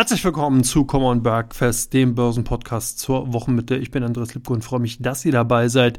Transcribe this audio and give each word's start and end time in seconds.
Herzlich 0.00 0.24
willkommen 0.24 0.64
zu 0.64 0.86
Come 0.86 1.04
on 1.04 1.22
Bergfest, 1.22 1.92
dem 1.92 2.14
Börsenpodcast 2.14 2.98
zur 2.98 3.34
Wochenmitte. 3.34 3.76
Ich 3.76 3.90
bin 3.90 4.02
Andreas 4.02 4.32
Lipko 4.32 4.54
und 4.54 4.64
freue 4.64 4.80
mich, 4.80 5.02
dass 5.02 5.26
ihr 5.26 5.32
dabei 5.32 5.68
seid. 5.68 5.98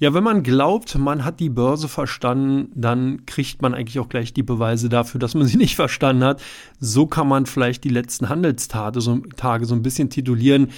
Ja, 0.00 0.12
wenn 0.14 0.24
man 0.24 0.42
glaubt, 0.42 0.98
man 0.98 1.24
hat 1.24 1.38
die 1.38 1.48
Börse 1.48 1.86
verstanden, 1.86 2.72
dann 2.74 3.26
kriegt 3.26 3.62
man 3.62 3.72
eigentlich 3.72 4.00
auch 4.00 4.08
gleich 4.08 4.32
die 4.32 4.42
Beweise 4.42 4.88
dafür, 4.88 5.20
dass 5.20 5.36
man 5.36 5.46
sie 5.46 5.56
nicht 5.58 5.76
verstanden 5.76 6.24
hat. 6.24 6.42
So 6.80 7.06
kann 7.06 7.28
man 7.28 7.46
vielleicht 7.46 7.84
die 7.84 7.90
letzten 7.90 8.28
Handelstage 8.28 9.00
so, 9.00 9.18
Tage 9.36 9.64
so 9.64 9.76
ein 9.76 9.82
bisschen 9.84 10.10
titulieren. 10.10 10.72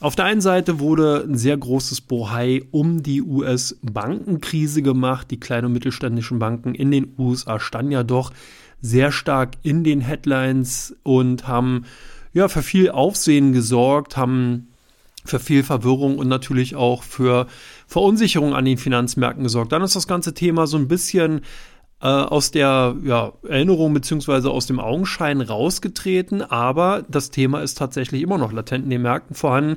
Auf 0.00 0.16
der 0.16 0.24
einen 0.24 0.40
Seite 0.40 0.80
wurde 0.80 1.26
ein 1.28 1.36
sehr 1.36 1.58
großes 1.58 2.00
Bohai 2.00 2.62
um 2.70 3.02
die 3.02 3.20
US-Bankenkrise 3.20 4.80
gemacht. 4.80 5.30
Die 5.30 5.38
kleinen 5.38 5.66
und 5.66 5.74
mittelständischen 5.74 6.38
Banken 6.38 6.74
in 6.74 6.90
den 6.90 7.12
USA 7.18 7.60
standen 7.60 7.92
ja 7.92 8.04
doch 8.04 8.32
sehr 8.80 9.12
stark 9.12 9.52
in 9.62 9.84
den 9.84 10.00
Headlines 10.00 10.96
und 11.02 11.46
haben 11.46 11.84
ja 12.32 12.48
für 12.48 12.62
viel 12.62 12.90
Aufsehen 12.90 13.52
gesorgt, 13.52 14.16
haben 14.16 14.68
für 15.24 15.38
viel 15.38 15.62
Verwirrung 15.62 16.18
und 16.18 16.28
natürlich 16.28 16.76
auch 16.76 17.02
für 17.02 17.46
Verunsicherung 17.86 18.54
an 18.54 18.64
den 18.64 18.78
Finanzmärkten 18.78 19.44
gesorgt. 19.44 19.72
Dann 19.72 19.82
ist 19.82 19.96
das 19.96 20.06
ganze 20.06 20.32
Thema 20.32 20.66
so 20.66 20.78
ein 20.78 20.88
bisschen 20.88 21.42
äh, 22.00 22.06
aus 22.06 22.50
der 22.50 22.96
ja, 23.04 23.32
Erinnerung 23.46 23.92
beziehungsweise 23.92 24.50
aus 24.50 24.66
dem 24.66 24.80
Augenschein 24.80 25.40
rausgetreten, 25.40 26.42
aber 26.42 27.04
das 27.08 27.30
Thema 27.30 27.60
ist 27.60 27.76
tatsächlich 27.76 28.22
immer 28.22 28.38
noch 28.38 28.52
latent 28.52 28.84
in 28.84 28.90
den 28.90 29.02
Märkten 29.02 29.36
vorhanden. 29.36 29.76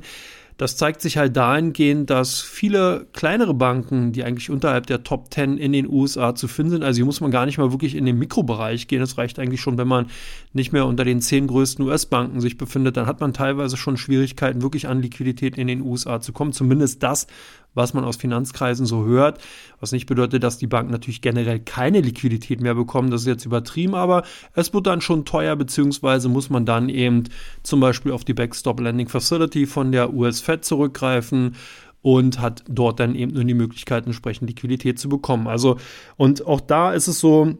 Das 0.56 0.76
zeigt 0.76 1.00
sich 1.00 1.16
halt 1.16 1.36
dahingehend, 1.36 2.10
dass 2.10 2.40
viele 2.40 3.06
kleinere 3.12 3.54
Banken, 3.54 4.12
die 4.12 4.22
eigentlich 4.22 4.50
unterhalb 4.50 4.86
der 4.86 5.02
Top 5.02 5.34
10 5.34 5.58
in 5.58 5.72
den 5.72 5.88
USA 5.88 6.34
zu 6.36 6.46
finden 6.46 6.72
sind, 6.72 6.84
also 6.84 6.98
hier 6.98 7.04
muss 7.04 7.20
man 7.20 7.32
gar 7.32 7.44
nicht 7.44 7.58
mal 7.58 7.72
wirklich 7.72 7.96
in 7.96 8.06
den 8.06 8.18
Mikrobereich 8.18 8.86
gehen. 8.86 9.02
Es 9.02 9.18
reicht 9.18 9.40
eigentlich 9.40 9.60
schon, 9.60 9.78
wenn 9.78 9.88
man 9.88 10.06
nicht 10.52 10.72
mehr 10.72 10.86
unter 10.86 11.04
den 11.04 11.20
zehn 11.20 11.48
größten 11.48 11.84
US-Banken 11.84 12.40
sich 12.40 12.56
befindet, 12.56 12.96
dann 12.96 13.06
hat 13.06 13.20
man 13.20 13.32
teilweise 13.32 13.76
schon 13.76 13.96
Schwierigkeiten, 13.96 14.62
wirklich 14.62 14.86
an 14.86 15.02
Liquidität 15.02 15.58
in 15.58 15.66
den 15.66 15.82
USA 15.82 16.20
zu 16.20 16.32
kommen. 16.32 16.52
Zumindest 16.52 17.02
das, 17.02 17.26
was 17.74 17.94
man 17.94 18.04
aus 18.04 18.16
Finanzkreisen 18.16 18.86
so 18.86 19.04
hört. 19.04 19.40
Was 19.80 19.92
nicht 19.92 20.06
bedeutet, 20.06 20.42
dass 20.42 20.58
die 20.58 20.66
Banken 20.66 20.92
natürlich 20.92 21.20
generell 21.20 21.60
keine 21.60 22.00
Liquidität 22.00 22.60
mehr 22.60 22.74
bekommen. 22.74 23.10
Das 23.10 23.22
ist 23.22 23.26
jetzt 23.26 23.44
übertrieben, 23.46 23.94
aber 23.94 24.22
es 24.54 24.72
wird 24.72 24.86
dann 24.86 25.00
schon 25.00 25.24
teuer, 25.24 25.56
beziehungsweise 25.56 26.28
muss 26.28 26.50
man 26.50 26.66
dann 26.66 26.88
eben 26.88 27.24
zum 27.62 27.80
Beispiel 27.80 28.12
auf 28.12 28.24
die 28.24 28.34
Backstop 28.34 28.80
Lending 28.80 29.08
Facility 29.08 29.66
von 29.66 29.92
der 29.92 30.14
US 30.14 30.40
Fed 30.40 30.64
zurückgreifen 30.64 31.56
und 32.02 32.38
hat 32.38 32.64
dort 32.68 33.00
dann 33.00 33.14
eben 33.14 33.32
nur 33.32 33.44
die 33.44 33.54
Möglichkeit, 33.54 34.04
entsprechend 34.06 34.48
Liquidität 34.48 34.98
zu 34.98 35.08
bekommen. 35.08 35.46
Also, 35.46 35.78
und 36.16 36.46
auch 36.46 36.60
da 36.60 36.92
ist 36.92 37.08
es 37.08 37.18
so, 37.18 37.56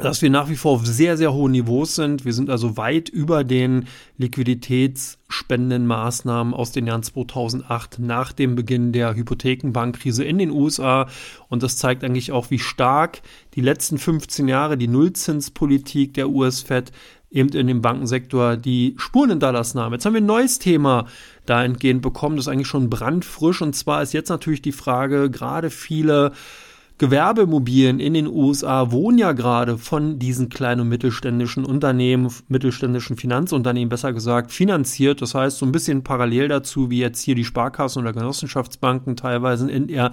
dass 0.00 0.22
wir 0.22 0.30
nach 0.30 0.48
wie 0.48 0.56
vor 0.56 0.72
auf 0.72 0.86
sehr, 0.86 1.16
sehr 1.18 1.34
hohen 1.34 1.52
Niveaus 1.52 1.94
sind. 1.94 2.24
Wir 2.24 2.32
sind 2.32 2.48
also 2.48 2.76
weit 2.78 3.10
über 3.10 3.44
den 3.44 3.86
liquiditätsspendenden 4.16 5.86
Maßnahmen 5.86 6.54
aus 6.54 6.72
den 6.72 6.86
Jahren 6.86 7.02
2008 7.02 7.98
nach 7.98 8.32
dem 8.32 8.54
Beginn 8.54 8.92
der 8.92 9.14
Hypothekenbankkrise 9.14 10.24
in 10.24 10.38
den 10.38 10.50
USA. 10.50 11.06
Und 11.48 11.62
das 11.62 11.76
zeigt 11.76 12.02
eigentlich 12.02 12.32
auch, 12.32 12.50
wie 12.50 12.58
stark 12.58 13.20
die 13.54 13.60
letzten 13.60 13.98
15 13.98 14.48
Jahre 14.48 14.78
die 14.78 14.88
Nullzinspolitik 14.88 16.14
der 16.14 16.30
US-Fed 16.30 16.92
eben 17.30 17.50
in 17.50 17.66
dem 17.66 17.82
Bankensektor 17.82 18.56
die 18.56 18.94
Spuren 18.98 19.30
hinterlassen 19.30 19.80
haben. 19.80 19.92
Jetzt 19.92 20.06
haben 20.06 20.14
wir 20.14 20.20
ein 20.20 20.26
neues 20.26 20.58
Thema 20.58 21.06
dahingehend 21.46 22.02
bekommen, 22.02 22.36
das 22.36 22.46
ist 22.46 22.52
eigentlich 22.52 22.68
schon 22.68 22.90
brandfrisch. 22.90 23.60
Und 23.62 23.76
zwar 23.76 24.02
ist 24.02 24.14
jetzt 24.14 24.30
natürlich 24.30 24.62
die 24.62 24.72
Frage, 24.72 25.30
gerade 25.30 25.70
viele 25.70 26.32
Gewerbeimmobilien 27.00 27.98
in 27.98 28.12
den 28.12 28.26
USA 28.26 28.90
wohnen 28.90 29.16
ja 29.16 29.32
gerade 29.32 29.78
von 29.78 30.18
diesen 30.18 30.50
kleinen 30.50 30.82
und 30.82 30.90
mittelständischen 30.90 31.64
Unternehmen, 31.64 32.30
mittelständischen 32.48 33.16
Finanzunternehmen 33.16 33.88
besser 33.88 34.12
gesagt, 34.12 34.52
finanziert. 34.52 35.22
Das 35.22 35.34
heißt, 35.34 35.56
so 35.56 35.64
ein 35.64 35.72
bisschen 35.72 36.04
parallel 36.04 36.48
dazu, 36.48 36.90
wie 36.90 36.98
jetzt 36.98 37.22
hier 37.22 37.34
die 37.34 37.46
Sparkassen 37.46 38.02
oder 38.02 38.12
Genossenschaftsbanken 38.12 39.16
teilweise 39.16 39.70
in 39.70 39.86
der 39.86 40.12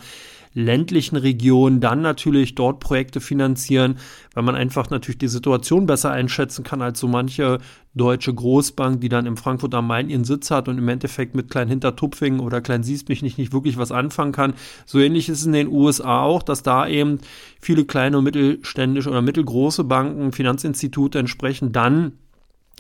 ländlichen 0.54 1.18
Regionen 1.18 1.80
dann 1.80 2.02
natürlich 2.02 2.56
dort 2.56 2.80
Projekte 2.80 3.22
finanzieren, 3.22 3.98
weil 4.34 4.44
man 4.44 4.56
einfach 4.56 4.90
natürlich 4.90 5.18
die 5.18 5.28
Situation 5.28 5.86
besser 5.86 6.12
einschätzen 6.12 6.64
kann 6.64 6.82
als 6.82 7.00
so 7.00 7.08
manche 7.08 7.60
deutsche 7.94 8.34
Großbank, 8.34 9.02
die 9.02 9.10
dann 9.10 9.26
in 9.26 9.38
Frankfurt 9.38 9.74
am 9.74 9.88
Main 9.88 10.10
ihren 10.10 10.24
Sitz 10.24 10.52
hat 10.52 10.68
und 10.68 10.78
im 10.78 10.88
Endeffekt 10.88 11.36
mit 11.36 11.50
Klein 11.50 11.68
Hintertupfingen 11.68 12.40
oder 12.40 12.62
Klein 12.62 12.84
Siesmich 12.84 13.22
nicht, 13.22 13.38
nicht 13.38 13.54
wirklich 13.54 13.78
was 13.78 13.92
anfangen 13.92 14.32
kann. 14.32 14.54
So 14.86 15.00
ähnlich 15.00 15.30
ist 15.30 15.40
es 15.40 15.46
in 15.46 15.54
den 15.54 15.68
USA 15.68 16.22
auch, 16.22 16.44
dass 16.44 16.64
da 16.64 16.88
eben 16.88 17.20
viele 17.60 17.86
kleine 17.86 18.20
und 18.20 18.24
mittelständische 18.24 19.10
oder 19.10 19.22
mittelgroße 19.22 19.84
Banken, 19.84 20.32
Finanzinstitute 20.32 21.20
entsprechend 21.20 21.76
dann 21.76 22.14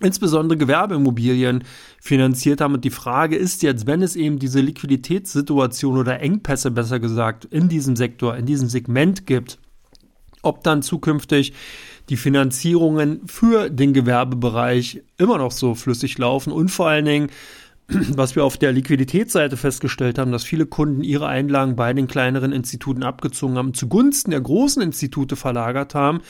insbesondere 0.01 0.57
Gewerbeimmobilien 0.57 1.63
finanziert 1.99 2.61
haben. 2.61 2.75
Und 2.75 2.85
die 2.85 2.91
Frage 2.91 3.35
ist 3.35 3.63
jetzt, 3.63 3.87
wenn 3.87 4.01
es 4.01 4.15
eben 4.15 4.39
diese 4.39 4.59
Liquiditätssituation 4.59 5.97
oder 5.97 6.19
Engpässe 6.19 6.71
besser 6.71 6.99
gesagt 6.99 7.45
in 7.45 7.67
diesem 7.67 7.95
Sektor, 7.95 8.35
in 8.35 8.45
diesem 8.45 8.69
Segment 8.69 9.25
gibt, 9.25 9.57
ob 10.43 10.63
dann 10.63 10.81
zukünftig 10.81 11.53
die 12.09 12.17
Finanzierungen 12.17 13.27
für 13.27 13.69
den 13.69 13.93
Gewerbebereich 13.93 15.01
immer 15.17 15.37
noch 15.39 15.51
so 15.51 15.75
flüssig 15.75 16.17
laufen 16.17 16.53
und 16.53 16.69
vor 16.69 16.87
allen 16.87 17.05
Dingen, 17.05 17.29
was 17.87 18.35
wir 18.35 18.45
auf 18.45 18.57
der 18.57 18.71
Liquiditätsseite 18.71 19.57
festgestellt 19.57 20.17
haben, 20.17 20.31
dass 20.31 20.43
viele 20.43 20.65
Kunden 20.65 21.03
ihre 21.03 21.27
Einlagen 21.27 21.75
bei 21.75 21.93
den 21.93 22.07
kleineren 22.07 22.51
Instituten 22.51 23.03
abgezogen 23.03 23.57
haben, 23.57 23.73
zugunsten 23.73 24.31
der 24.31 24.41
großen 24.41 24.81
Institute 24.81 25.35
verlagert 25.35 25.95
haben, 25.95 26.21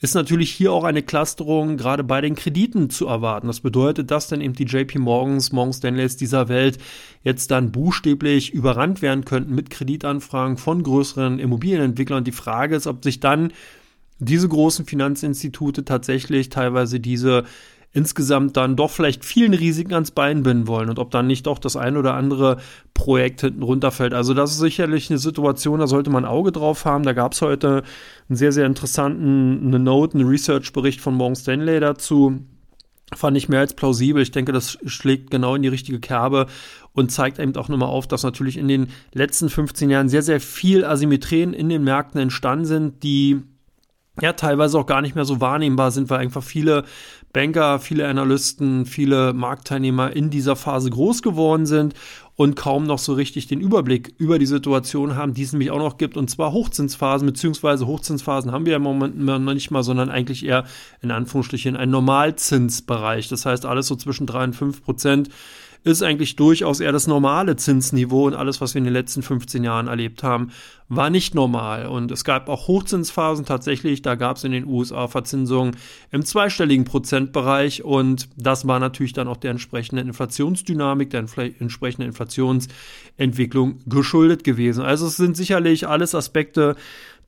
ist 0.00 0.14
natürlich 0.14 0.52
hier 0.52 0.72
auch 0.72 0.84
eine 0.84 1.02
Clusterung 1.02 1.76
gerade 1.76 2.04
bei 2.04 2.20
den 2.20 2.36
Krediten 2.36 2.88
zu 2.88 3.06
erwarten. 3.06 3.48
Das 3.48 3.60
bedeutet, 3.60 4.10
dass 4.10 4.28
dann 4.28 4.40
eben 4.40 4.54
die 4.54 4.64
JP 4.64 4.98
Morgans, 4.98 5.50
Morgan 5.50 5.72
Stanleys 5.72 6.16
dieser 6.16 6.48
Welt 6.48 6.78
jetzt 7.24 7.50
dann 7.50 7.72
buchstäblich 7.72 8.52
überrannt 8.52 9.02
werden 9.02 9.24
könnten 9.24 9.54
mit 9.54 9.70
Kreditanfragen 9.70 10.56
von 10.56 10.84
größeren 10.84 11.40
Immobilienentwicklern. 11.40 12.22
Die 12.22 12.32
Frage 12.32 12.76
ist, 12.76 12.86
ob 12.86 13.02
sich 13.02 13.18
dann 13.18 13.52
diese 14.20 14.48
großen 14.48 14.84
Finanzinstitute 14.84 15.84
tatsächlich 15.84 16.48
teilweise 16.48 17.00
diese 17.00 17.44
insgesamt 17.92 18.56
dann 18.56 18.76
doch 18.76 18.90
vielleicht 18.90 19.24
vielen 19.24 19.54
Risiken 19.54 19.94
ans 19.94 20.10
Bein 20.10 20.42
binden 20.42 20.66
wollen 20.66 20.90
und 20.90 20.98
ob 20.98 21.10
dann 21.10 21.26
nicht 21.26 21.46
doch 21.46 21.58
das 21.58 21.76
ein 21.76 21.96
oder 21.96 22.14
andere 22.14 22.58
Projekt 22.94 23.40
hinten 23.40 23.62
runterfällt. 23.62 24.12
Also 24.12 24.34
das 24.34 24.52
ist 24.52 24.58
sicherlich 24.58 25.10
eine 25.10 25.18
Situation, 25.18 25.80
da 25.80 25.86
sollte 25.86 26.10
man 26.10 26.24
ein 26.24 26.30
Auge 26.30 26.52
drauf 26.52 26.84
haben. 26.84 27.04
Da 27.04 27.12
gab 27.12 27.32
es 27.32 27.42
heute 27.42 27.82
einen 28.28 28.36
sehr, 28.36 28.52
sehr 28.52 28.66
interessanten 28.66 29.66
eine 29.66 29.78
Note, 29.78 30.18
einen 30.18 30.28
Research-Bericht 30.28 31.00
von 31.00 31.14
Morgan 31.14 31.36
Stanley 31.36 31.80
dazu. 31.80 32.40
Fand 33.16 33.38
ich 33.38 33.48
mehr 33.48 33.60
als 33.60 33.72
plausibel. 33.72 34.22
Ich 34.22 34.32
denke, 34.32 34.52
das 34.52 34.78
schlägt 34.84 35.30
genau 35.30 35.54
in 35.54 35.62
die 35.62 35.68
richtige 35.68 35.98
Kerbe 35.98 36.46
und 36.92 37.10
zeigt 37.10 37.38
eben 37.38 37.56
auch 37.56 37.70
nochmal 37.70 37.88
auf, 37.88 38.06
dass 38.06 38.22
natürlich 38.22 38.58
in 38.58 38.68
den 38.68 38.88
letzten 39.14 39.48
15 39.48 39.88
Jahren 39.88 40.10
sehr, 40.10 40.22
sehr 40.22 40.40
viel 40.40 40.84
Asymmetrien 40.84 41.54
in 41.54 41.70
den 41.70 41.84
Märkten 41.84 42.20
entstanden 42.20 42.66
sind, 42.66 43.02
die 43.02 43.40
ja 44.22 44.32
teilweise 44.32 44.78
auch 44.78 44.86
gar 44.86 45.02
nicht 45.02 45.14
mehr 45.14 45.24
so 45.24 45.40
wahrnehmbar 45.40 45.90
sind, 45.90 46.10
weil 46.10 46.20
einfach 46.20 46.42
viele 46.42 46.84
Banker, 47.32 47.78
viele 47.78 48.08
Analysten, 48.08 48.86
viele 48.86 49.32
Marktteilnehmer 49.32 50.14
in 50.14 50.30
dieser 50.30 50.56
Phase 50.56 50.90
groß 50.90 51.22
geworden 51.22 51.66
sind 51.66 51.94
und 52.36 52.54
kaum 52.54 52.84
noch 52.84 52.98
so 52.98 53.14
richtig 53.14 53.48
den 53.48 53.60
Überblick 53.60 54.14
über 54.16 54.38
die 54.38 54.46
Situation 54.46 55.16
haben, 55.16 55.34
die 55.34 55.42
es 55.42 55.52
nämlich 55.52 55.70
auch 55.70 55.78
noch 55.78 55.98
gibt, 55.98 56.16
und 56.16 56.30
zwar 56.30 56.52
Hochzinsphasen, 56.52 57.26
beziehungsweise 57.26 57.86
Hochzinsphasen 57.86 58.52
haben 58.52 58.64
wir 58.64 58.76
im 58.76 58.82
Moment 58.82 59.18
noch 59.18 59.38
nicht 59.40 59.70
mal, 59.70 59.82
sondern 59.82 60.08
eigentlich 60.08 60.46
eher 60.46 60.64
in 61.02 61.10
Anführungsstrichen 61.10 61.76
ein 61.76 61.90
Normalzinsbereich. 61.90 63.28
Das 63.28 63.44
heißt, 63.44 63.66
alles 63.66 63.88
so 63.88 63.96
zwischen 63.96 64.26
drei 64.26 64.44
und 64.44 64.54
fünf 64.54 64.82
Prozent 64.84 65.30
ist 65.84 66.02
eigentlich 66.02 66.36
durchaus 66.36 66.80
eher 66.80 66.92
das 66.92 67.06
normale 67.06 67.56
Zinsniveau 67.56 68.26
und 68.26 68.34
alles, 68.34 68.60
was 68.60 68.74
wir 68.74 68.78
in 68.78 68.84
den 68.84 68.92
letzten 68.92 69.22
15 69.22 69.64
Jahren 69.64 69.88
erlebt 69.88 70.22
haben, 70.22 70.50
war 70.88 71.10
nicht 71.10 71.34
normal. 71.34 71.86
Und 71.86 72.10
es 72.10 72.24
gab 72.24 72.48
auch 72.48 72.68
Hochzinsphasen 72.68 73.44
tatsächlich, 73.44 74.02
da 74.02 74.14
gab 74.14 74.36
es 74.36 74.44
in 74.44 74.52
den 74.52 74.66
USA 74.66 75.06
Verzinsungen 75.06 75.76
im 76.10 76.24
zweistelligen 76.24 76.84
Prozentbereich 76.84 77.84
und 77.84 78.28
das 78.36 78.66
war 78.66 78.80
natürlich 78.80 79.12
dann 79.12 79.28
auch 79.28 79.36
der 79.36 79.52
entsprechenden 79.52 80.08
Inflationsdynamik, 80.08 81.10
der 81.10 81.20
entsprechenden 81.20 82.08
Inflationsentwicklung 82.08 83.80
geschuldet 83.86 84.44
gewesen. 84.44 84.84
Also 84.84 85.06
es 85.06 85.16
sind 85.16 85.36
sicherlich 85.36 85.86
alles 85.86 86.14
Aspekte, 86.14 86.76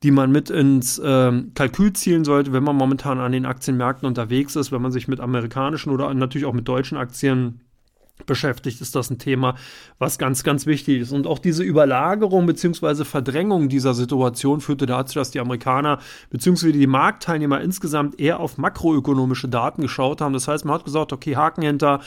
die 0.03 0.11
man 0.11 0.31
mit 0.31 0.49
ins 0.49 0.99
ähm, 1.03 1.51
Kalkül 1.53 1.93
zielen 1.93 2.25
sollte, 2.25 2.53
wenn 2.53 2.63
man 2.63 2.75
momentan 2.75 3.19
an 3.19 3.31
den 3.31 3.45
Aktienmärkten 3.45 4.07
unterwegs 4.07 4.55
ist, 4.55 4.71
wenn 4.71 4.81
man 4.81 4.91
sich 4.91 5.07
mit 5.07 5.19
amerikanischen 5.19 5.91
oder 5.91 6.11
natürlich 6.13 6.45
auch 6.45 6.53
mit 6.53 6.67
deutschen 6.67 6.97
Aktien 6.97 7.61
beschäftigt, 8.25 8.81
ist 8.81 8.95
das 8.95 9.09
ein 9.09 9.19
Thema, 9.19 9.55
was 9.99 10.17
ganz, 10.17 10.43
ganz 10.43 10.65
wichtig 10.65 11.01
ist. 11.01 11.11
Und 11.11 11.27
auch 11.27 11.39
diese 11.39 11.63
Überlagerung 11.63 12.45
bzw. 12.45 13.05
Verdrängung 13.05 13.69
dieser 13.69 13.93
Situation 13.93 14.61
führte 14.61 14.85
dazu, 14.85 15.19
dass 15.19 15.31
die 15.31 15.39
Amerikaner 15.39 15.99
bzw. 16.29 16.71
die 16.71 16.87
Marktteilnehmer 16.87 17.61
insgesamt 17.61 18.19
eher 18.19 18.39
auf 18.39 18.57
makroökonomische 18.57 19.49
Daten 19.49 19.81
geschaut 19.81 20.21
haben. 20.21 20.33
Das 20.33 20.47
heißt, 20.47 20.65
man 20.65 20.75
hat 20.75 20.85
gesagt, 20.85 21.13
okay, 21.13 21.35
Haken 21.35 21.63
hinter. 21.63 22.01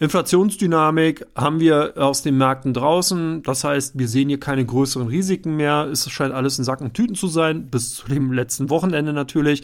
Inflationsdynamik 0.00 1.24
haben 1.36 1.60
wir 1.60 1.94
aus 1.96 2.22
den 2.22 2.36
Märkten 2.36 2.74
draußen. 2.74 3.42
Das 3.42 3.64
heißt, 3.64 3.98
wir 3.98 4.08
sehen 4.08 4.28
hier 4.28 4.40
keine 4.40 4.64
größeren 4.64 5.06
Risiken 5.06 5.56
mehr. 5.56 5.88
Es 5.90 6.10
scheint 6.10 6.34
alles 6.34 6.58
in 6.58 6.64
Sacken 6.64 6.88
und 6.88 6.94
Tüten 6.94 7.14
zu 7.14 7.28
sein, 7.28 7.70
bis 7.70 7.94
zu 7.94 8.08
dem 8.08 8.32
letzten 8.32 8.70
Wochenende 8.70 9.12
natürlich. 9.12 9.62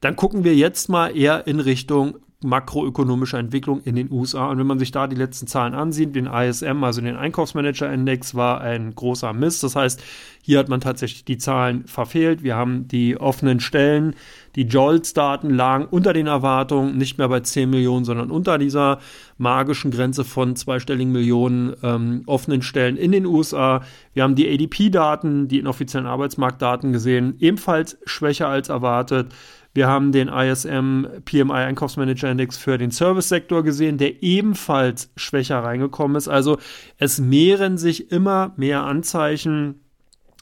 Dann 0.00 0.16
gucken 0.16 0.44
wir 0.44 0.54
jetzt 0.54 0.88
mal 0.88 1.16
eher 1.16 1.46
in 1.46 1.60
Richtung 1.60 2.16
makroökonomischer 2.42 3.38
Entwicklung 3.38 3.82
in 3.82 3.96
den 3.96 4.10
USA. 4.10 4.48
Und 4.48 4.58
wenn 4.58 4.66
man 4.66 4.78
sich 4.78 4.92
da 4.92 5.06
die 5.06 5.16
letzten 5.16 5.46
Zahlen 5.46 5.74
ansieht, 5.74 6.14
den 6.14 6.26
ISM, 6.26 6.82
also 6.82 7.00
den 7.00 7.16
Einkaufsmanager-Index, 7.16 8.34
war 8.34 8.60
ein 8.62 8.94
großer 8.94 9.32
Mist. 9.32 9.62
Das 9.62 9.76
heißt, 9.76 10.02
hier 10.42 10.58
hat 10.58 10.68
man 10.70 10.80
tatsächlich 10.80 11.24
die 11.24 11.36
Zahlen 11.36 11.84
verfehlt. 11.86 12.42
Wir 12.42 12.56
haben 12.56 12.88
die 12.88 13.18
offenen 13.18 13.60
Stellen, 13.60 14.14
die 14.56 14.62
JOLTS-Daten 14.62 15.50
lagen 15.50 15.86
unter 15.90 16.14
den 16.14 16.26
Erwartungen, 16.26 16.96
nicht 16.96 17.18
mehr 17.18 17.28
bei 17.28 17.40
10 17.40 17.68
Millionen, 17.68 18.04
sondern 18.06 18.30
unter 18.30 18.56
dieser 18.56 19.00
magischen 19.36 19.90
Grenze 19.90 20.24
von 20.24 20.56
zweistelligen 20.56 21.12
Millionen 21.12 21.74
ähm, 21.82 22.22
offenen 22.26 22.62
Stellen 22.62 22.96
in 22.96 23.12
den 23.12 23.26
USA. 23.26 23.82
Wir 24.14 24.22
haben 24.22 24.34
die 24.34 24.50
ADP-Daten, 24.50 25.46
die 25.46 25.58
inoffiziellen 25.58 26.06
Arbeitsmarktdaten 26.06 26.92
gesehen, 26.92 27.34
ebenfalls 27.38 27.98
schwächer 28.06 28.48
als 28.48 28.70
erwartet. 28.70 29.32
Wir 29.72 29.86
haben 29.86 30.10
den 30.10 30.28
ISM 30.28 31.06
PMI 31.24 31.52
Einkaufsmanager 31.52 32.30
Index 32.30 32.56
für 32.56 32.76
den 32.76 32.90
Service-Sektor 32.90 33.62
gesehen, 33.62 33.98
der 33.98 34.22
ebenfalls 34.22 35.10
schwächer 35.16 35.62
reingekommen 35.62 36.16
ist. 36.16 36.28
Also 36.28 36.58
es 36.98 37.20
mehren 37.20 37.78
sich 37.78 38.10
immer 38.10 38.52
mehr 38.56 38.82
Anzeichen, 38.82 39.80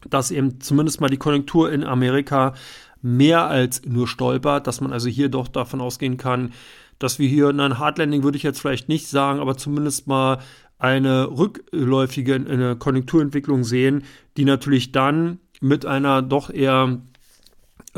dass 0.09 0.31
eben 0.31 0.61
zumindest 0.61 1.01
mal 1.01 1.09
die 1.09 1.19
Konjunktur 1.19 1.71
in 1.71 1.85
Amerika 1.85 2.55
mehr 3.03 3.47
als 3.47 3.83
nur 3.85 4.09
stolpert, 4.09 4.67
dass 4.67 4.81
man 4.81 4.93
also 4.93 5.09
hier 5.09 5.29
doch 5.29 5.49
davon 5.49 5.81
ausgehen 5.81 6.17
kann, 6.17 6.53
dass 6.99 7.19
wir 7.19 7.29
hier, 7.29 7.49
ein 7.49 7.79
Hardlanding 7.79 8.23
würde 8.23 8.37
ich 8.37 8.43
jetzt 8.43 8.61
vielleicht 8.61 8.89
nicht 8.89 9.09
sagen, 9.09 9.41
aber 9.41 9.57
zumindest 9.57 10.07
mal 10.07 10.39
eine 10.79 11.29
rückläufige 11.31 12.35
eine 12.35 12.77
Konjunkturentwicklung 12.77 13.65
sehen, 13.65 14.05
die 14.37 14.45
natürlich 14.45 14.93
dann 14.93 15.39
mit 15.61 15.87
einer 15.87 16.23
doch 16.23 16.51
eher 16.51 17.01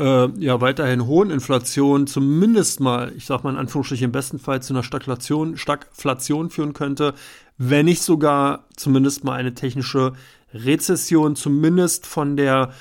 äh, 0.01 0.29
ja 0.39 0.59
weiterhin 0.61 1.05
hohen 1.05 1.29
Inflation 1.29 2.07
zumindest 2.07 2.79
mal, 2.79 3.13
ich 3.15 3.25
sag 3.25 3.43
mal 3.43 3.51
in 3.51 3.57
Anführungsstrichen 3.57 4.05
im 4.05 4.11
besten 4.11 4.39
Fall 4.39 4.61
zu 4.61 4.73
einer 4.73 4.83
Stagflation, 4.83 5.57
Stagflation 5.57 6.49
führen 6.49 6.73
könnte, 6.73 7.13
wenn 7.57 7.85
nicht 7.85 8.01
sogar 8.01 8.65
zumindest 8.75 9.23
mal 9.23 9.33
eine 9.33 9.53
technische 9.53 10.13
Rezession, 10.53 11.35
zumindest 11.35 12.07
von 12.07 12.35
der 12.35 12.73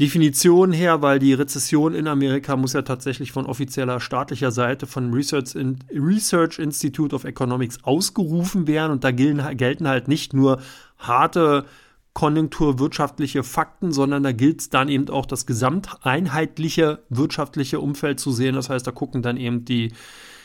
Definition 0.00 0.72
her, 0.72 1.02
weil 1.02 1.18
die 1.18 1.34
Rezession 1.34 1.94
in 1.94 2.08
Amerika 2.08 2.56
muss 2.56 2.72
ja 2.72 2.82
tatsächlich 2.82 3.30
von 3.30 3.46
offizieller 3.46 4.00
staatlicher 4.00 4.50
Seite 4.50 4.86
von 4.86 5.12
Research, 5.12 5.54
in, 5.54 5.78
Research 5.92 6.58
Institute 6.58 7.14
of 7.14 7.24
Economics 7.24 7.78
ausgerufen 7.82 8.66
werden 8.66 8.92
und 8.92 9.04
da 9.04 9.10
gelten, 9.10 9.56
gelten 9.56 9.86
halt 9.86 10.08
nicht 10.08 10.32
nur 10.32 10.60
harte 10.98 11.64
konjunkturwirtschaftliche 12.14 13.42
Fakten, 13.42 13.92
sondern 13.92 14.22
da 14.22 14.32
gilt 14.32 14.60
es 14.60 14.70
dann 14.70 14.88
eben 14.88 15.08
auch 15.10 15.26
das 15.26 15.46
gesamteinheitliche 15.46 17.02
wirtschaftliche 17.08 17.80
Umfeld 17.80 18.20
zu 18.20 18.30
sehen. 18.30 18.54
Das 18.54 18.70
heißt, 18.70 18.86
da 18.86 18.92
gucken 18.92 19.20
dann 19.20 19.36
eben 19.36 19.64
die 19.64 19.92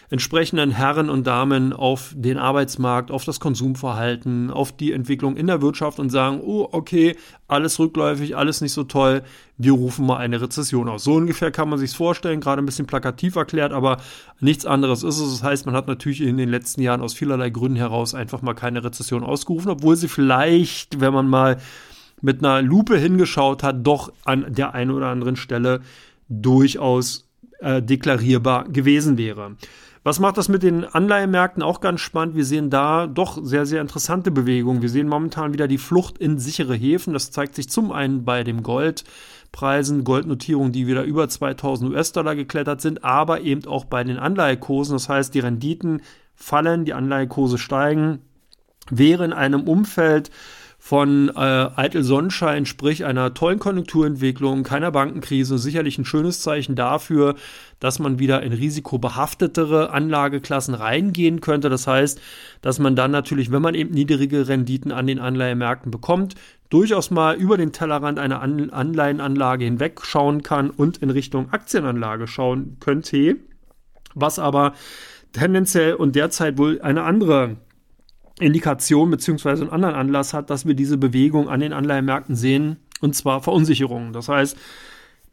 entsprechenden 0.09 0.71
Herren 0.71 1.09
und 1.09 1.27
Damen 1.27 1.71
auf 1.71 2.13
den 2.15 2.37
Arbeitsmarkt, 2.37 3.11
auf 3.11 3.25
das 3.25 3.39
Konsumverhalten, 3.39 4.49
auf 4.49 4.71
die 4.71 4.91
Entwicklung 4.91 5.37
in 5.37 5.47
der 5.47 5.61
Wirtschaft 5.61 5.99
und 5.99 6.09
sagen, 6.09 6.41
oh, 6.43 6.67
okay, 6.71 7.15
alles 7.47 7.77
rückläufig, 7.77 8.35
alles 8.35 8.61
nicht 8.61 8.73
so 8.73 8.83
toll, 8.83 9.21
wir 9.57 9.73
rufen 9.73 10.05
mal 10.07 10.17
eine 10.17 10.41
Rezession 10.41 10.89
aus. 10.89 11.03
So 11.03 11.13
ungefähr 11.13 11.51
kann 11.51 11.69
man 11.69 11.77
sich 11.77 11.95
vorstellen, 11.95 12.41
gerade 12.41 12.61
ein 12.61 12.65
bisschen 12.65 12.87
plakativ 12.87 13.35
erklärt, 13.35 13.71
aber 13.71 13.97
nichts 14.39 14.65
anderes 14.65 15.03
ist 15.03 15.19
es. 15.19 15.31
Das 15.31 15.43
heißt, 15.43 15.65
man 15.65 15.75
hat 15.75 15.87
natürlich 15.87 16.21
in 16.21 16.37
den 16.37 16.49
letzten 16.49 16.81
Jahren 16.81 17.01
aus 17.01 17.13
vielerlei 17.13 17.51
Gründen 17.51 17.77
heraus 17.77 18.15
einfach 18.15 18.41
mal 18.41 18.55
keine 18.55 18.83
Rezession 18.83 19.23
ausgerufen, 19.23 19.69
obwohl 19.69 19.95
sie 19.95 20.07
vielleicht, 20.07 20.99
wenn 20.99 21.13
man 21.13 21.27
mal 21.27 21.57
mit 22.21 22.43
einer 22.43 22.61
Lupe 22.61 22.97
hingeschaut 22.97 23.63
hat, 23.63 23.85
doch 23.85 24.11
an 24.25 24.45
der 24.49 24.73
einen 24.73 24.91
oder 24.91 25.07
anderen 25.07 25.35
Stelle 25.35 25.81
durchaus 26.29 27.27
äh, 27.59 27.81
deklarierbar 27.81 28.65
gewesen 28.69 29.17
wäre. 29.17 29.55
Was 30.03 30.19
macht 30.19 30.37
das 30.37 30.47
mit 30.47 30.63
den 30.63 30.85
Anleihemärkten 30.85 31.61
auch 31.61 31.81
ganz 31.81 31.99
spannend? 31.99 32.35
Wir 32.35 32.45
sehen 32.45 32.69
da 32.69 33.05
doch 33.05 33.37
sehr, 33.43 33.65
sehr 33.65 33.81
interessante 33.81 34.31
Bewegungen. 34.31 34.81
Wir 34.81 34.89
sehen 34.89 35.09
momentan 35.09 35.53
wieder 35.53 35.67
die 35.67 35.77
Flucht 35.77 36.17
in 36.17 36.39
sichere 36.39 36.73
Häfen. 36.73 37.13
Das 37.13 37.31
zeigt 37.31 37.55
sich 37.55 37.69
zum 37.69 37.91
einen 37.91 38.23
bei 38.23 38.45
dem 38.45 38.63
Goldpreisen, 38.63 40.05
Goldnotierungen, 40.05 40.71
die 40.71 40.87
wieder 40.87 41.03
über 41.03 41.27
2000 41.27 41.91
US-Dollar 41.91 42.35
geklettert 42.35 42.79
sind, 42.79 43.03
aber 43.03 43.41
eben 43.41 43.67
auch 43.67 43.85
bei 43.85 44.05
den 44.05 44.17
Anleihekursen. 44.17 44.95
Das 44.95 45.09
heißt, 45.09 45.33
die 45.33 45.41
Renditen 45.41 46.01
fallen, 46.33 46.85
die 46.85 46.93
Anleihekurse 46.93 47.57
steigen. 47.57 48.19
Wäre 48.89 49.25
in 49.25 49.33
einem 49.33 49.67
Umfeld 49.67 50.31
von 50.81 51.29
äh, 51.35 51.69
eitel 51.75 52.03
Sonnenschein, 52.03 52.65
sprich 52.65 53.03
einer 53.03 53.33
tollen 53.33 53.59
Konjunkturentwicklung, 53.59 54.63
keiner 54.63 54.91
Bankenkrise, 54.91 55.57
sicherlich 55.57 55.97
ein 55.97 56.05
schönes 56.05 56.41
Zeichen 56.41 56.75
dafür, 56.75 57.35
dass 57.81 57.99
man 57.99 58.17
wieder 58.17 58.41
in 58.41 58.53
risikobehaftetere 58.53 59.91
Anlageklassen 59.91 60.73
reingehen 60.73 61.41
könnte. 61.41 61.69
Das 61.69 61.85
heißt, 61.85 62.21
dass 62.61 62.79
man 62.79 62.95
dann 62.95 63.11
natürlich, 63.11 63.51
wenn 63.51 63.61
man 63.61 63.75
eben 63.75 63.93
niedrige 63.93 64.47
Renditen 64.47 64.93
an 64.93 65.05
den 65.05 65.19
Anleihemärkten 65.19 65.91
bekommt, 65.91 66.35
durchaus 66.69 67.11
mal 67.11 67.35
über 67.35 67.57
den 67.57 67.73
Tellerrand 67.73 68.17
einer 68.17 68.41
an 68.41 68.69
Anleihenanlage 68.69 69.65
hinweg 69.65 69.99
schauen 70.03 70.43
kann 70.43 70.69
und 70.69 70.99
in 70.99 71.09
Richtung 71.09 71.51
Aktienanlage 71.51 72.25
schauen 72.25 72.77
könnte. 72.79 73.35
Was 74.15 74.39
aber 74.39 74.73
tendenziell 75.33 75.95
und 75.95 76.15
derzeit 76.15 76.57
wohl 76.57 76.81
eine 76.81 77.03
andere 77.03 77.57
Indikation 78.39 79.11
beziehungsweise 79.11 79.63
einen 79.63 79.71
anderen 79.71 79.95
Anlass 79.95 80.33
hat, 80.33 80.49
dass 80.49 80.65
wir 80.65 80.73
diese 80.73 80.97
Bewegung 80.97 81.49
an 81.49 81.59
den 81.59 81.73
Anleihenmärkten 81.73 82.35
sehen, 82.35 82.77
und 83.01 83.15
zwar 83.15 83.41
Verunsicherungen. 83.41 84.13
Das 84.13 84.29
heißt, 84.29 84.57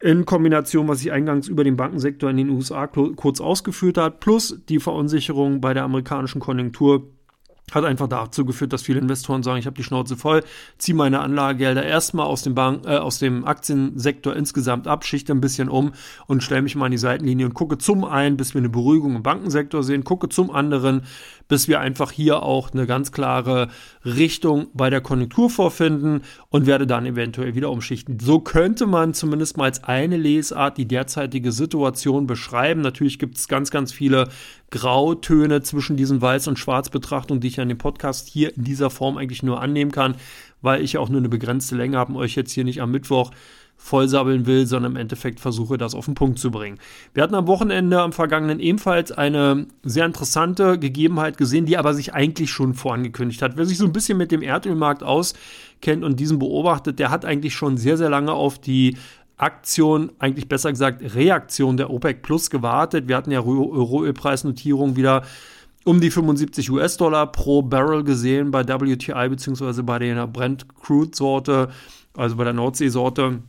in 0.00 0.26
Kombination, 0.26 0.88
was 0.88 1.00
ich 1.00 1.10
eingangs 1.10 1.48
über 1.48 1.64
den 1.64 1.76
Bankensektor 1.76 2.28
in 2.28 2.36
den 2.36 2.50
USA 2.50 2.86
kurz 2.86 3.40
ausgeführt 3.40 3.96
habe, 3.96 4.16
plus 4.20 4.60
die 4.68 4.78
Verunsicherung 4.78 5.60
bei 5.60 5.72
der 5.72 5.84
amerikanischen 5.84 6.40
Konjunktur, 6.40 7.08
hat 7.72 7.84
einfach 7.84 8.08
dazu 8.08 8.44
geführt, 8.44 8.72
dass 8.72 8.82
viele 8.82 9.00
Investoren 9.00 9.42
sagen, 9.42 9.58
ich 9.58 9.66
habe 9.66 9.76
die 9.76 9.82
Schnauze 9.82 10.16
voll, 10.16 10.44
ziehe 10.78 10.94
meine 10.94 11.18
Anlagegelder 11.18 11.84
erstmal 11.84 12.26
aus 12.26 12.42
dem 12.42 12.54
Bank, 12.54 12.86
äh, 12.86 12.96
aus 12.96 13.18
dem 13.18 13.44
Aktiensektor 13.44 14.36
insgesamt 14.36 14.86
ab, 14.86 15.04
schichte 15.04 15.32
ein 15.32 15.40
bisschen 15.40 15.68
um 15.68 15.92
und 16.28 16.44
stelle 16.44 16.62
mich 16.62 16.76
mal 16.76 16.86
an 16.86 16.92
die 16.92 16.98
Seitenlinie 16.98 17.44
und 17.44 17.54
gucke 17.54 17.76
zum 17.76 18.04
einen, 18.04 18.36
bis 18.36 18.54
wir 18.54 18.60
eine 18.60 18.68
Beruhigung 18.68 19.16
im 19.16 19.22
Bankensektor 19.24 19.82
sehen, 19.82 20.04
gucke 20.04 20.28
zum 20.28 20.52
anderen, 20.52 21.02
bis 21.48 21.66
wir 21.66 21.80
einfach 21.80 22.12
hier 22.12 22.44
auch 22.44 22.72
eine 22.72 22.86
ganz 22.86 23.10
klare 23.10 23.68
Richtung 24.04 24.68
bei 24.72 24.88
der 24.88 25.00
Konjunktur 25.00 25.50
vorfinden 25.50 26.22
und 26.50 26.66
werde 26.66 26.86
dann 26.86 27.04
eventuell 27.04 27.56
wieder 27.56 27.70
umschichten. 27.70 28.20
So 28.20 28.38
könnte 28.38 28.86
man 28.86 29.12
zumindest 29.12 29.56
mal 29.56 29.64
als 29.64 29.82
eine 29.82 30.16
Lesart 30.16 30.78
die 30.78 30.86
derzeitige 30.86 31.50
Situation 31.50 32.28
beschreiben. 32.28 32.80
Natürlich 32.80 33.18
gibt 33.18 33.38
es 33.38 33.48
ganz, 33.48 33.72
ganz 33.72 33.92
viele 33.92 34.28
Grautöne 34.70 35.62
zwischen 35.62 35.96
diesen 35.96 36.20
Weiß- 36.20 36.48
und 36.48 36.58
Schwarzbetrachtungen, 36.58 37.40
die 37.40 37.48
ich 37.48 37.60
an 37.60 37.68
dem 37.68 37.78
Podcast 37.78 38.28
hier 38.28 38.56
in 38.56 38.64
dieser 38.64 38.90
Form 38.90 39.16
eigentlich 39.16 39.42
nur 39.42 39.60
annehmen 39.60 39.92
kann, 39.92 40.16
weil 40.60 40.82
ich 40.82 40.98
auch 40.98 41.08
nur 41.08 41.20
eine 41.20 41.28
begrenzte 41.28 41.76
Länge 41.76 41.98
habe 41.98 42.12
und 42.12 42.18
euch 42.18 42.34
jetzt 42.34 42.52
hier 42.52 42.64
nicht 42.64 42.80
am 42.80 42.90
Mittwoch 42.90 43.30
vollsabbeln 43.76 44.46
will, 44.46 44.66
sondern 44.66 44.92
im 44.92 44.96
Endeffekt 44.96 45.38
versuche, 45.38 45.78
das 45.78 45.94
auf 45.94 46.06
den 46.06 46.14
Punkt 46.14 46.38
zu 46.38 46.50
bringen. 46.50 46.78
Wir 47.14 47.22
hatten 47.22 47.34
am 47.34 47.46
Wochenende, 47.46 48.00
am 48.00 48.12
vergangenen 48.12 48.58
ebenfalls 48.58 49.12
eine 49.12 49.66
sehr 49.82 50.06
interessante 50.06 50.78
Gegebenheit 50.78 51.36
gesehen, 51.36 51.66
die 51.66 51.76
aber 51.76 51.94
sich 51.94 52.14
eigentlich 52.14 52.50
schon 52.50 52.74
vorangekündigt 52.74 53.42
hat. 53.42 53.56
Wer 53.56 53.66
sich 53.66 53.78
so 53.78 53.84
ein 53.84 53.92
bisschen 53.92 54.18
mit 54.18 54.32
dem 54.32 54.42
Erdölmarkt 54.42 55.02
auskennt 55.02 56.04
und 56.04 56.18
diesen 56.18 56.38
beobachtet, 56.38 56.98
der 56.98 57.10
hat 57.10 57.24
eigentlich 57.24 57.54
schon 57.54 57.76
sehr, 57.76 57.96
sehr 57.98 58.10
lange 58.10 58.32
auf 58.32 58.58
die 58.58 58.96
Aktion, 59.36 60.12
eigentlich 60.18 60.48
besser 60.48 60.70
gesagt 60.70 61.02
Reaktion 61.14 61.76
der 61.76 61.90
OPEC 61.90 62.22
Plus 62.22 62.50
gewartet. 62.50 63.08
Wir 63.08 63.16
hatten 63.16 63.30
ja 63.30 63.40
Rohölpreisnotierung 63.40 64.96
wieder 64.96 65.22
um 65.84 66.00
die 66.00 66.10
75 66.10 66.70
US-Dollar 66.70 67.30
pro 67.30 67.62
Barrel 67.62 68.02
gesehen 68.02 68.50
bei 68.50 68.66
WTI 68.66 69.28
beziehungsweise 69.28 69.82
bei 69.82 69.98
der 69.98 70.26
Brent 70.26 70.66
Crude 70.74 71.14
Sorte, 71.14 71.68
also 72.16 72.36
bei 72.36 72.44
der 72.44 72.54
Nordsee-Sorte. 72.54 73.42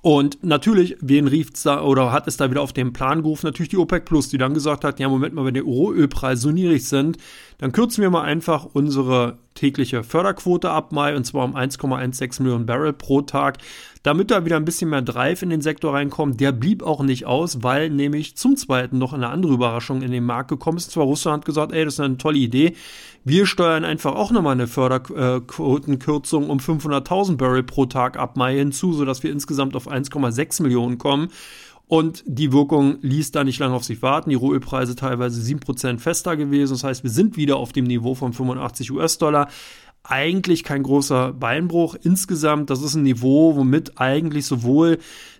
Und 0.00 0.42
natürlich, 0.44 0.96
wen 1.00 1.26
rief 1.26 1.50
es 1.52 1.64
da 1.64 1.82
oder 1.82 2.12
hat 2.12 2.28
es 2.28 2.36
da 2.36 2.50
wieder 2.50 2.62
auf 2.62 2.72
den 2.72 2.92
Plan 2.92 3.22
gerufen? 3.22 3.46
Natürlich 3.46 3.70
die 3.70 3.76
OPEC 3.76 4.04
Plus, 4.04 4.28
die 4.28 4.38
dann 4.38 4.54
gesagt 4.54 4.84
hat, 4.84 5.00
ja, 5.00 5.08
Moment 5.08 5.34
mal, 5.34 5.44
wenn 5.44 5.54
die 5.54 5.60
Rohölpreise 5.60 6.42
so 6.42 6.50
niedrig 6.50 6.88
sind, 6.88 7.18
dann 7.58 7.72
kürzen 7.72 8.02
wir 8.02 8.10
mal 8.10 8.22
einfach 8.22 8.64
unsere 8.64 9.38
tägliche 9.58 10.04
Förderquote 10.04 10.70
ab 10.70 10.92
Mai 10.92 11.16
und 11.16 11.24
zwar 11.24 11.44
um 11.44 11.56
1,16 11.56 12.42
Millionen 12.42 12.66
Barrel 12.66 12.92
pro 12.92 13.22
Tag, 13.22 13.58
damit 14.04 14.30
da 14.30 14.44
wieder 14.44 14.56
ein 14.56 14.64
bisschen 14.64 14.90
mehr 14.90 15.02
Drive 15.02 15.42
in 15.42 15.50
den 15.50 15.60
Sektor 15.60 15.94
reinkommt. 15.94 16.40
Der 16.40 16.52
blieb 16.52 16.82
auch 16.82 17.02
nicht 17.02 17.26
aus, 17.26 17.62
weil 17.62 17.90
nämlich 17.90 18.36
zum 18.36 18.56
zweiten 18.56 18.98
noch 18.98 19.12
eine 19.12 19.28
andere 19.28 19.52
Überraschung 19.52 20.02
in 20.02 20.12
den 20.12 20.24
Markt 20.24 20.48
gekommen 20.48 20.78
ist. 20.78 20.92
Zwar 20.92 21.04
Russland 21.04 21.38
hat 21.38 21.44
gesagt, 21.44 21.72
ey, 21.72 21.84
das 21.84 21.94
ist 21.94 22.00
eine 22.00 22.18
tolle 22.18 22.38
Idee. 22.38 22.74
Wir 23.24 23.46
steuern 23.46 23.84
einfach 23.84 24.14
auch 24.14 24.30
nochmal 24.30 24.52
eine 24.52 24.68
Förderquotenkürzung 24.68 26.48
um 26.48 26.58
500.000 26.58 27.36
Barrel 27.36 27.64
pro 27.64 27.86
Tag 27.86 28.16
ab 28.16 28.36
Mai 28.36 28.56
hinzu, 28.56 28.92
sodass 28.92 29.22
wir 29.22 29.32
insgesamt 29.32 29.74
auf 29.74 29.90
1,6 29.90 30.62
Millionen 30.62 30.98
kommen. 30.98 31.30
Und 31.88 32.22
die 32.26 32.52
Wirkung 32.52 32.98
ließ 33.00 33.32
da 33.32 33.44
nicht 33.44 33.58
lange 33.58 33.74
auf 33.74 33.82
sich 33.82 34.02
warten. 34.02 34.28
Die 34.28 34.36
Rohölpreise 34.36 34.94
teilweise 34.94 35.40
7% 35.40 35.98
fester 35.98 36.36
gewesen. 36.36 36.74
Das 36.74 36.84
heißt, 36.84 37.02
wir 37.02 37.10
sind 37.10 37.36
wieder 37.38 37.56
auf 37.56 37.72
dem 37.72 37.86
Niveau 37.86 38.14
von 38.14 38.34
85 38.34 38.92
US-Dollar. 38.92 39.48
eigentlich 40.04 40.64
kein 40.64 40.82
großer 40.82 41.32
Beinbruch. 41.32 41.94
Insgesamt, 42.02 42.70
das 42.70 42.82
ist 42.82 42.94
ein 42.94 43.02
Niveau, 43.02 43.56
womit 43.56 44.00
eigentlich 44.00 44.46
sowohl 44.46 44.98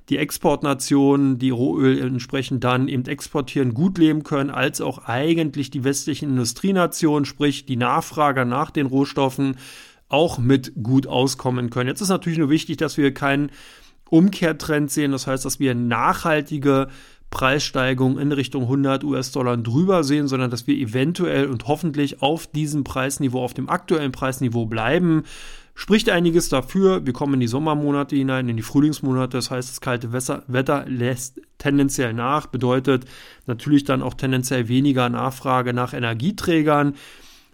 die 0.09 0.19
Exportnationen, 0.19 1.38
die 1.38 1.50
Rohöl 1.50 1.99
entsprechend 1.99 2.64
dann 2.64 2.88
eben 2.88 3.05
exportieren, 3.05 3.75
gut 3.75 3.99
leben 3.99 4.25
können, 4.25 4.50
als 4.50 4.81
auch 4.81 5.05
eigentlich 5.05 5.71
die 5.71 5.85
westlichen 5.85 6.31
Industrienationen, 6.31 7.25
sprich 7.25 7.67
die 7.67 7.76
Nachfrager 7.76 8.45
nach 8.45 8.71
den 8.71 8.87
Rohstoffen, 8.87 9.57
auch 10.09 10.38
mit 10.38 10.73
gut 10.83 11.07
auskommen 11.07 11.71
können. 11.71 11.88
Jetzt 11.88 12.00
ist 12.00 12.09
natürlich 12.09 12.38
nur 12.38 12.50
wichtig, 12.50 12.78
dass 12.78 12.97
wir 12.97 13.12
keinen 13.12 13.50
Umkehrtrend 14.11 14.91
sehen. 14.91 15.12
Das 15.12 15.27
heißt, 15.27 15.45
dass 15.45 15.61
wir 15.61 15.75
nachhaltige 15.75 16.88
Preissteigerungen 17.31 18.19
in 18.19 18.33
Richtung 18.33 18.62
100 18.62 19.05
US-Dollar 19.05 19.57
drüber 19.59 20.03
sehen, 20.03 20.29
sondern 20.29 20.50
dass 20.50 20.67
wir 20.67 20.77
eventuell 20.77 21.47
und 21.47 21.67
hoffentlich 21.67 22.23
auf 22.23 22.47
diesem 22.47 22.85
Preisniveau, 22.85 23.43
auf 23.43 23.55
dem 23.55 23.69
aktuellen 23.69 24.12
Preisniveau 24.12 24.67
bleiben. 24.67 25.25
Spricht 25.75 26.09
einiges 26.09 26.49
dafür. 26.49 27.07
Wir 27.07 27.12
kommen 27.12 27.35
in 27.35 27.41
die 27.41 27.47
Sommermonate 27.47 28.17
hinein, 28.17 28.49
in 28.49 28.57
die 28.57 28.65
Frühlingsmonate. 28.65 29.37
Das 29.37 29.50
heißt, 29.50 29.69
das 29.69 29.81
kalte 29.81 30.12
Wetter 30.12 30.85
lässt 30.88 31.41
tendenziell 31.59 32.15
nach, 32.15 32.47
bedeutet 32.47 33.05
natürlich 33.47 33.85
dann 33.85 34.03
auch 34.03 34.15
tendenziell 34.15 34.67
weniger 34.69 35.09
Nachfrage 35.09 35.73
nach 35.73 35.93
Energieträgern. 35.93 36.95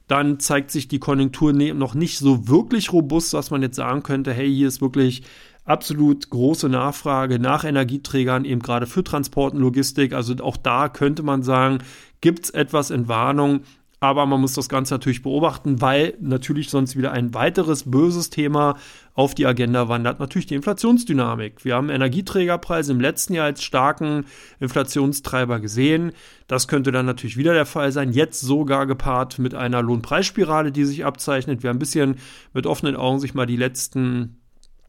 Dann 0.09 0.39
zeigt 0.39 0.71
sich 0.71 0.89
die 0.89 0.99
Konjunktur 0.99 1.53
ne-, 1.53 1.75
noch 1.75 1.95
nicht 1.95 2.19
so 2.19 2.49
wirklich 2.49 2.93
robust, 2.93 3.35
dass 3.35 3.51
man 3.51 3.63
jetzt 3.63 3.77
sagen 3.77 4.03
könnte, 4.03 4.33
hey, 4.33 4.51
hier 4.51 4.69
ist 4.69 4.81
wirklich 4.81 5.23
absolut 5.65 6.29
große 6.31 6.69
Nachfrage 6.69 7.39
nach 7.39 7.65
Energieträgern, 7.65 8.45
eben 8.45 8.61
gerade 8.61 8.87
für 8.87 9.05
Transport 9.05 9.55
und 9.55 9.61
Logistik. 9.61 10.13
Also 10.13 10.35
auch 10.43 10.57
da 10.57 10.89
könnte 10.89 11.23
man 11.23 11.43
sagen, 11.43 11.79
gibt 12.21 12.45
es 12.45 12.51
etwas 12.51 12.91
in 12.91 13.09
Warnung. 13.09 13.61
Aber 14.01 14.27
man 14.27 14.39
muss 14.39 14.53
das 14.53 14.69
Ganze 14.69 14.93
natürlich 14.93 15.23
beobachten, 15.23 15.81
weil 15.81 16.13
natürlich 16.21 16.69
sonst 16.69 16.95
wieder 16.95 17.13
ein 17.13 17.33
weiteres 17.33 17.91
böses 17.91 18.29
Thema 18.29 18.77
auf 19.15 19.35
die 19.35 19.47
Agenda 19.47 19.89
wandert. 19.89 20.21
Natürlich 20.21 20.45
die 20.45 20.57
Inflationsdynamik. 20.57 21.65
Wir 21.65 21.77
haben 21.77 21.89
Energieträgerpreise 21.89 22.93
im 22.93 23.01
letzten 23.01 23.33
Jahr 23.33 23.47
als 23.47 23.63
starken 23.63 24.27
Inflationstreiber 24.61 25.59
gesehen. 25.59 26.13
Das 26.49 26.69
könnte 26.69 26.93
dann 26.93 27.07
natürlich 27.07 27.39
wieder 27.39 27.55
der 27.55 27.65
Fall 27.65 27.93
sein. 27.93 28.13
Jetzt 28.13 28.43
sogar 28.43 28.87
gepaart 28.87 29.39
mit 29.39 29.55
einer 29.55 29.81
Lohnpreisspirale, 29.81 30.71
die 30.71 30.85
sich 30.85 31.07
abzeichnet. 31.07 31.63
Wir 31.63 31.71
haben 31.71 31.77
ein 31.77 31.79
bisschen 31.79 32.17
mit 32.53 32.67
offenen 32.67 32.97
Augen 32.97 33.21
sich 33.21 33.33
mal 33.33 33.47
die 33.47 33.57
letzten 33.57 34.37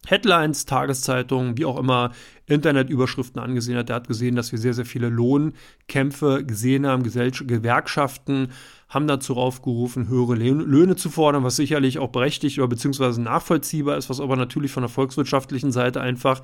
Headlines, 0.06 0.66
Tageszeitungen, 0.66 1.58
wie 1.58 1.66
auch 1.66 1.78
immer, 1.78 2.12
Internetüberschriften 2.48 3.42
angesehen 3.42 3.78
hat. 3.78 3.90
Der 3.90 3.96
hat 3.96 4.08
gesehen, 4.08 4.36
dass 4.36 4.52
wir 4.52 4.60
sehr, 4.60 4.74
sehr 4.74 4.86
viele 4.86 5.10
Lohnkämpfe 5.10 6.44
gesehen 6.46 6.86
haben. 6.86 7.04
Gewerkschaften 7.04 8.50
haben 8.96 9.08
dazu 9.08 9.36
aufgerufen, 9.36 10.08
höhere 10.08 10.36
Löhne 10.36 10.96
zu 10.96 11.10
fordern, 11.10 11.44
was 11.44 11.58
sicherlich 11.58 12.00
auch 12.00 12.10
berechtigt 12.10 12.58
oder 12.58 12.70
beziehungsweise 12.70 13.22
nachvollziehbar 13.22 13.98
ist, 13.98 14.10
was 14.10 14.20
aber 14.20 14.36
natürlich 14.38 14.72
von 14.72 14.82
der 14.82 14.90
volkswirtschaftlichen 14.90 15.72
Seite 15.72 16.02
einfach 16.02 16.42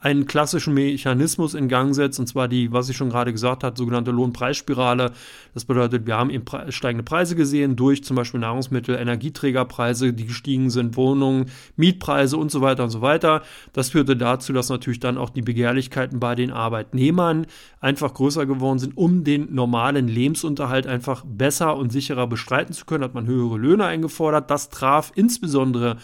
einen 0.00 0.26
klassischen 0.26 0.74
Mechanismus 0.74 1.54
in 1.54 1.68
Gang 1.68 1.94
setzt, 1.94 2.20
und 2.20 2.26
zwar 2.26 2.46
die, 2.46 2.70
was 2.72 2.90
ich 2.90 2.96
schon 2.96 3.08
gerade 3.08 3.32
gesagt 3.32 3.64
habe, 3.64 3.76
sogenannte 3.76 4.10
Lohnpreisspirale. 4.10 5.12
Das 5.54 5.64
bedeutet, 5.64 6.06
wir 6.06 6.16
haben 6.16 6.28
eben 6.28 6.44
steigende 6.68 7.04
Preise 7.04 7.36
gesehen 7.36 7.74
durch 7.74 8.04
zum 8.04 8.16
Beispiel 8.16 8.40
Nahrungsmittel, 8.40 8.96
Energieträgerpreise, 8.96 10.12
die 10.12 10.26
gestiegen 10.26 10.68
sind, 10.68 10.96
Wohnungen, 10.96 11.46
Mietpreise 11.76 12.36
und 12.36 12.50
so 12.50 12.60
weiter 12.60 12.84
und 12.84 12.90
so 12.90 13.00
weiter. 13.00 13.42
Das 13.72 13.90
führte 13.90 14.14
dazu, 14.14 14.52
dass 14.52 14.68
natürlich 14.68 15.00
dann 15.00 15.16
auch 15.16 15.30
die 15.30 15.42
Begehrlichkeiten 15.42 16.20
bei 16.20 16.34
den 16.34 16.50
Arbeitnehmern 16.50 17.46
einfach 17.80 18.12
größer 18.12 18.44
geworden 18.46 18.78
sind, 18.78 18.96
um 18.96 19.24
den 19.24 19.54
normalen 19.54 20.08
Lebensunterhalt 20.08 20.86
einfach 20.86 21.24
besser 21.26 21.76
und 21.76 21.83
sicherer 21.90 22.26
bestreiten 22.26 22.74
zu 22.74 22.84
können, 22.84 23.04
hat 23.04 23.14
man 23.14 23.26
höhere 23.26 23.58
Löhne 23.58 23.84
eingefordert. 23.84 24.50
Das 24.50 24.70
traf 24.70 25.12
insbesondere 25.14 25.96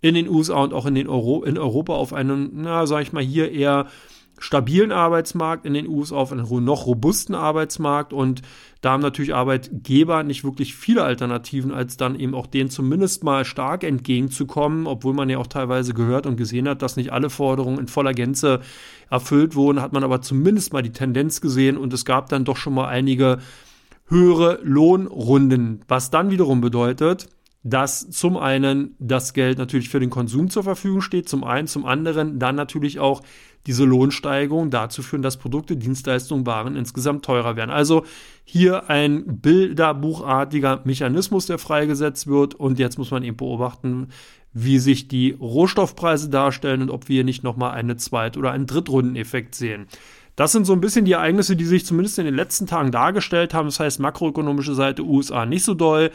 in 0.00 0.14
den 0.14 0.28
USA 0.28 0.62
und 0.62 0.72
auch 0.72 0.86
in, 0.86 0.94
den 0.94 1.08
Euro 1.08 1.42
in 1.42 1.58
Europa 1.58 1.94
auf 1.94 2.12
einen, 2.12 2.62
na, 2.62 2.86
sag 2.86 3.02
ich 3.02 3.12
mal, 3.12 3.22
hier 3.22 3.50
eher 3.50 3.86
stabilen 4.38 4.92
Arbeitsmarkt, 4.92 5.66
in 5.66 5.74
den 5.74 5.88
USA 5.88 6.16
auf 6.16 6.32
einen 6.32 6.64
noch 6.64 6.86
robusten 6.86 7.34
Arbeitsmarkt 7.34 8.12
und 8.12 8.42
da 8.80 8.92
haben 8.92 9.02
natürlich 9.02 9.34
Arbeitgeber 9.34 10.22
nicht 10.22 10.44
wirklich 10.44 10.76
viele 10.76 11.02
Alternativen, 11.02 11.72
als 11.72 11.96
dann 11.96 12.14
eben 12.14 12.34
auch 12.34 12.46
denen 12.46 12.70
zumindest 12.70 13.24
mal 13.24 13.44
stark 13.44 13.82
entgegenzukommen, 13.82 14.86
obwohl 14.86 15.14
man 15.14 15.28
ja 15.28 15.38
auch 15.38 15.48
teilweise 15.48 15.94
gehört 15.94 16.26
und 16.26 16.36
gesehen 16.36 16.68
hat, 16.68 16.82
dass 16.82 16.96
nicht 16.96 17.12
alle 17.12 17.30
Forderungen 17.30 17.80
in 17.80 17.88
voller 17.88 18.12
Gänze 18.12 18.60
erfüllt 19.10 19.56
wurden, 19.56 19.82
hat 19.82 19.92
man 19.92 20.04
aber 20.04 20.22
zumindest 20.22 20.72
mal 20.72 20.82
die 20.82 20.92
Tendenz 20.92 21.40
gesehen 21.40 21.76
und 21.76 21.92
es 21.92 22.04
gab 22.04 22.28
dann 22.28 22.44
doch 22.44 22.56
schon 22.56 22.74
mal 22.74 22.86
einige 22.86 23.38
höhere 24.08 24.60
Lohnrunden, 24.62 25.82
was 25.88 26.10
dann 26.10 26.30
wiederum 26.30 26.60
bedeutet, 26.60 27.28
dass 27.62 28.08
zum 28.10 28.36
einen 28.36 28.94
das 28.98 29.34
Geld 29.34 29.58
natürlich 29.58 29.88
für 29.88 30.00
den 30.00 30.10
Konsum 30.10 30.48
zur 30.48 30.62
Verfügung 30.62 31.02
steht, 31.02 31.28
zum 31.28 31.44
einen, 31.44 31.66
zum 31.66 31.84
anderen 31.84 32.38
dann 32.38 32.54
natürlich 32.54 32.98
auch 32.98 33.22
diese 33.66 33.84
Lohnsteigerung 33.84 34.70
dazu 34.70 35.02
führen, 35.02 35.22
dass 35.22 35.36
Produkte, 35.36 35.76
Dienstleistungen, 35.76 36.46
Waren 36.46 36.76
insgesamt 36.76 37.24
teurer 37.24 37.56
werden. 37.56 37.70
Also 37.70 38.04
hier 38.44 38.88
ein 38.88 39.40
bilderbuchartiger 39.40 40.80
Mechanismus, 40.84 41.46
der 41.46 41.58
freigesetzt 41.58 42.28
wird 42.28 42.54
und 42.54 42.78
jetzt 42.78 42.96
muss 42.96 43.10
man 43.10 43.24
eben 43.24 43.36
beobachten, 43.36 44.08
wie 44.54 44.78
sich 44.78 45.08
die 45.08 45.32
Rohstoffpreise 45.32 46.30
darstellen 46.30 46.80
und 46.80 46.90
ob 46.90 47.08
wir 47.08 47.24
nicht 47.24 47.44
nochmal 47.44 47.72
eine 47.72 47.96
Zweit- 47.96 48.38
oder 48.38 48.52
einen 48.52 48.66
Drittrundeneffekt 48.66 49.54
sehen. 49.54 49.86
Das 50.38 50.52
sind 50.52 50.66
so 50.66 50.72
ein 50.72 50.80
bisschen 50.80 51.04
die 51.04 51.12
Ereignisse, 51.12 51.56
die 51.56 51.64
sich 51.64 51.84
zumindest 51.84 52.16
in 52.20 52.24
den 52.24 52.36
letzten 52.36 52.68
Tagen 52.68 52.92
dargestellt 52.92 53.54
haben. 53.54 53.66
Das 53.66 53.80
heißt, 53.80 53.98
makroökonomische 53.98 54.72
Seite 54.72 55.02
USA 55.02 55.44
nicht 55.46 55.64
so 55.64 55.74
doll. 55.74 56.12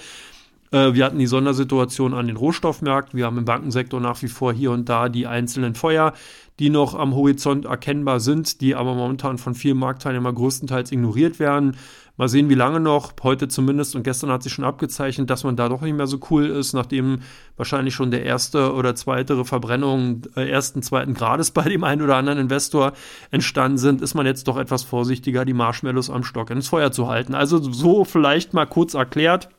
Äh, 0.71 0.93
wir 0.93 1.03
hatten 1.03 1.19
die 1.19 1.27
Sondersituation 1.27 2.13
an 2.13 2.27
den 2.27 2.37
Rohstoffmärkten. 2.37 3.17
Wir 3.17 3.25
haben 3.25 3.37
im 3.37 3.43
Bankensektor 3.43 3.99
nach 3.99 4.21
wie 4.21 4.29
vor 4.29 4.53
hier 4.53 4.71
und 4.71 4.87
da 4.87 5.09
die 5.09 5.27
einzelnen 5.27 5.75
Feuer, 5.75 6.13
die 6.59 6.69
noch 6.69 6.95
am 6.95 7.13
Horizont 7.13 7.65
erkennbar 7.65 8.21
sind, 8.21 8.61
die 8.61 8.75
aber 8.75 8.95
momentan 8.95 9.37
von 9.37 9.55
vielen 9.55 9.77
Marktteilnehmern 9.77 10.35
größtenteils 10.35 10.93
ignoriert 10.93 11.39
werden. 11.39 11.75
Mal 12.15 12.29
sehen, 12.29 12.47
wie 12.47 12.55
lange 12.55 12.79
noch. 12.79 13.13
Heute 13.23 13.47
zumindest 13.47 13.95
und 13.95 14.03
gestern 14.03 14.29
hat 14.29 14.43
sich 14.43 14.53
schon 14.53 14.65
abgezeichnet, 14.65 15.31
dass 15.31 15.43
man 15.43 15.55
da 15.55 15.67
doch 15.67 15.81
nicht 15.81 15.95
mehr 15.95 16.05
so 16.05 16.19
cool 16.29 16.45
ist, 16.45 16.73
nachdem 16.73 17.21
wahrscheinlich 17.57 17.95
schon 17.95 18.11
der 18.11 18.23
erste 18.23 18.73
oder 18.73 18.95
zweite 18.95 19.43
Verbrennung 19.45 20.21
äh, 20.35 20.47
ersten, 20.47 20.83
zweiten 20.83 21.15
Grades 21.15 21.49
bei 21.49 21.63
dem 21.63 21.83
einen 21.83 22.03
oder 22.03 22.15
anderen 22.15 22.37
Investor 22.37 22.93
entstanden 23.31 23.79
sind, 23.79 24.03
ist 24.03 24.13
man 24.13 24.27
jetzt 24.27 24.47
doch 24.47 24.57
etwas 24.57 24.83
vorsichtiger, 24.83 25.43
die 25.43 25.53
Marshmallows 25.53 26.11
am 26.11 26.23
Stock 26.23 26.51
ins 26.51 26.67
Feuer 26.67 26.91
zu 26.91 27.07
halten. 27.07 27.33
Also 27.33 27.59
so 27.59 28.05
vielleicht 28.05 28.53
mal 28.53 28.67
kurz 28.67 28.93
erklärt. 28.93 29.49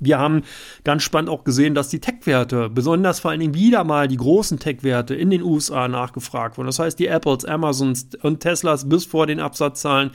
Wir 0.00 0.18
haben 0.18 0.42
ganz 0.84 1.02
spannend 1.02 1.28
auch 1.28 1.44
gesehen, 1.44 1.74
dass 1.74 1.90
die 1.90 2.00
Tech-Werte, 2.00 2.70
besonders 2.70 3.20
vor 3.20 3.30
allen 3.30 3.40
Dingen 3.40 3.54
wieder 3.54 3.84
mal 3.84 4.08
die 4.08 4.16
großen 4.16 4.58
Tech-Werte 4.58 5.14
in 5.14 5.28
den 5.28 5.42
USA 5.42 5.88
nachgefragt 5.88 6.56
wurden. 6.56 6.66
Das 6.66 6.78
heißt, 6.78 6.98
die 6.98 7.06
Apples, 7.06 7.44
Amazons 7.44 8.08
und 8.22 8.40
Teslas 8.40 8.88
bis 8.88 9.04
vor 9.04 9.26
den 9.26 9.40
Absatzzahlen 9.40 10.10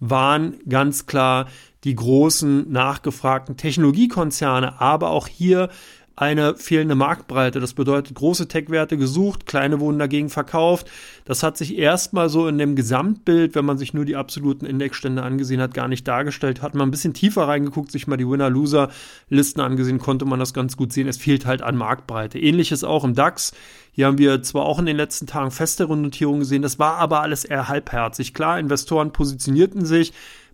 waren 0.00 0.58
ganz 0.68 1.06
klar 1.06 1.46
die 1.84 1.94
großen 1.94 2.70
nachgefragten 2.70 3.56
Technologiekonzerne, 3.56 4.80
aber 4.80 5.10
auch 5.10 5.28
hier 5.28 5.68
eine 6.16 6.56
fehlende 6.56 6.94
Marktbreite. 6.94 7.60
Das 7.60 7.74
bedeutet, 7.74 8.14
große 8.14 8.48
Tech-Werte 8.48 8.96
gesucht, 8.96 9.44
kleine 9.44 9.80
wurden 9.80 9.98
dagegen 9.98 10.30
verkauft. 10.30 10.90
Das 11.26 11.42
hat 11.42 11.58
sich 11.58 11.76
erstmal 11.76 12.30
so 12.30 12.48
in 12.48 12.56
dem 12.56 12.74
Gesamtbild, 12.74 13.54
wenn 13.54 13.66
man 13.66 13.76
sich 13.76 13.92
nur 13.92 14.06
die 14.06 14.16
absoluten 14.16 14.64
Indexstände 14.64 15.22
angesehen 15.22 15.60
hat, 15.60 15.74
gar 15.74 15.88
nicht 15.88 16.08
dargestellt. 16.08 16.62
Hat 16.62 16.74
man 16.74 16.88
ein 16.88 16.90
bisschen 16.90 17.12
tiefer 17.12 17.46
reingeguckt, 17.46 17.92
sich 17.92 18.06
mal 18.06 18.16
die 18.16 18.28
Winner-Loser-Listen 18.28 19.60
angesehen, 19.60 19.98
konnte 19.98 20.24
man 20.24 20.40
das 20.40 20.54
ganz 20.54 20.78
gut 20.78 20.90
sehen. 20.90 21.06
Es 21.06 21.18
fehlt 21.18 21.44
halt 21.44 21.60
an 21.60 21.76
Marktbreite. 21.76 22.38
Ähnliches 22.38 22.82
auch 22.82 23.04
im 23.04 23.14
DAX. 23.14 23.52
Hier 23.92 24.06
haben 24.06 24.18
wir 24.18 24.42
zwar 24.42 24.64
auch 24.64 24.78
in 24.78 24.86
den 24.86 24.96
letzten 24.96 25.26
Tagen 25.26 25.50
festere 25.50 25.96
Notierungen 25.96 26.40
gesehen, 26.40 26.62
das 26.62 26.78
war 26.78 26.96
aber 26.96 27.22
alles 27.22 27.44
eher 27.44 27.68
halbherzig. 27.68 28.34
Klar, 28.34 28.58
Investoren 28.58 29.12
positionierten 29.12 29.86
sich 29.86 30.12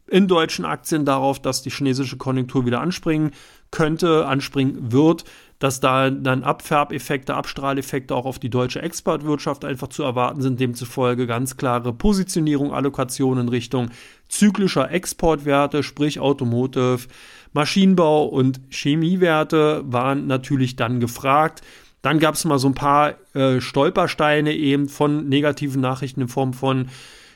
in 0.08 0.28
deutschen 0.28 0.64
Aktien 0.64 1.04
darauf, 1.04 1.40
dass 1.40 1.62
die 1.62 1.70
chinesische 1.70 2.16
Konjunktur 2.16 2.66
wieder 2.66 2.80
anspringen 2.80 3.32
könnte, 3.70 4.26
anspringen 4.26 4.92
wird 4.92 5.24
dass 5.62 5.78
da 5.78 6.10
dann 6.10 6.42
Abfärbeffekte, 6.42 7.34
Abstrahleffekte 7.36 8.16
auch 8.16 8.24
auf 8.24 8.40
die 8.40 8.50
deutsche 8.50 8.82
Exportwirtschaft 8.82 9.64
einfach 9.64 9.86
zu 9.86 10.02
erwarten 10.02 10.42
sind. 10.42 10.58
Demzufolge 10.58 11.28
ganz 11.28 11.56
klare 11.56 11.92
Positionierung, 11.92 12.74
Allokation 12.74 13.38
in 13.38 13.48
Richtung 13.48 13.90
zyklischer 14.28 14.90
Exportwerte, 14.90 15.84
sprich 15.84 16.18
Automotive, 16.18 17.06
Maschinenbau 17.52 18.24
und 18.24 18.60
Chemiewerte 18.70 19.84
waren 19.84 20.26
natürlich 20.26 20.74
dann 20.74 20.98
gefragt. 20.98 21.60
Dann 22.00 22.18
gab 22.18 22.34
es 22.34 22.44
mal 22.44 22.58
so 22.58 22.66
ein 22.66 22.74
paar 22.74 23.14
äh, 23.34 23.60
Stolpersteine 23.60 24.52
eben 24.54 24.88
von 24.88 25.28
negativen 25.28 25.80
Nachrichten 25.80 26.22
in 26.22 26.28
Form 26.28 26.54
von 26.54 26.88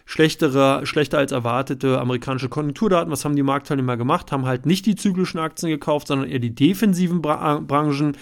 schlechtere, 0.07 0.87
schlechter 0.87 1.19
als 1.19 1.33
erwartete 1.33 2.01
amerikanische 2.01 2.49
Konjunkturdaten. 2.49 3.13
Was 3.13 3.25
haben 3.25 3.37
die 3.37 3.43
Marktteilnehmer 3.43 3.99
gemacht? 3.99 4.33
Haben 4.33 4.47
halt 4.47 4.65
nicht 4.65 4.87
die 4.87 4.95
zyklischen 4.95 5.39
Aktien 5.39 5.71
gekauft, 5.71 6.07
sondern 6.07 6.29
eher 6.31 6.39
die 6.39 6.55
defensiven 6.55 7.21
Bra 7.21 7.59
Branchen 7.59 8.17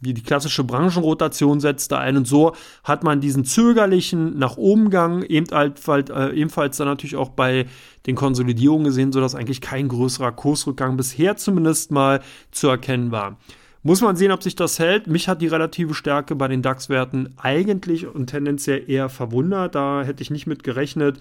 wie 0.00 0.12
die 0.12 0.22
klassische 0.22 0.62
Branchenrotation 0.62 1.58
setzte 1.58 1.98
ein 1.98 2.18
und 2.18 2.26
so 2.26 2.54
hat 2.84 3.02
man 3.02 3.20
diesen 3.20 3.44
zögerlichen 3.44 4.38
nach 4.38 4.58
oben 4.58 4.90
Gang 4.90 5.24
ebenfalls, 5.24 6.10
äh, 6.10 6.34
ebenfalls 6.34 6.76
dann 6.76 6.86
natürlich 6.86 7.16
auch 7.16 7.30
bei 7.30 7.66
den 8.06 8.14
Konsolidierungen 8.14 8.84
gesehen, 8.84 9.12
sodass 9.12 9.34
eigentlich 9.34 9.62
kein 9.62 9.88
größerer 9.88 10.32
Kursrückgang 10.32 10.98
bisher 10.98 11.36
zumindest 11.36 11.90
mal 11.90 12.20
zu 12.50 12.68
erkennen 12.68 13.10
war. 13.10 13.38
Muss 13.82 14.00
man 14.00 14.16
sehen, 14.16 14.32
ob 14.32 14.42
sich 14.42 14.56
das 14.56 14.78
hält. 14.78 15.06
Mich 15.06 15.28
hat 15.28 15.42
die 15.42 15.46
relative 15.46 15.94
Stärke 15.94 16.34
bei 16.34 16.48
den 16.48 16.62
DAX-Werten 16.62 17.34
eigentlich 17.36 18.06
und 18.06 18.26
tendenziell 18.26 18.88
eher 18.88 19.08
verwundert. 19.08 19.74
Da 19.74 20.02
hätte 20.02 20.22
ich 20.22 20.30
nicht 20.30 20.46
mit 20.46 20.64
gerechnet, 20.64 21.20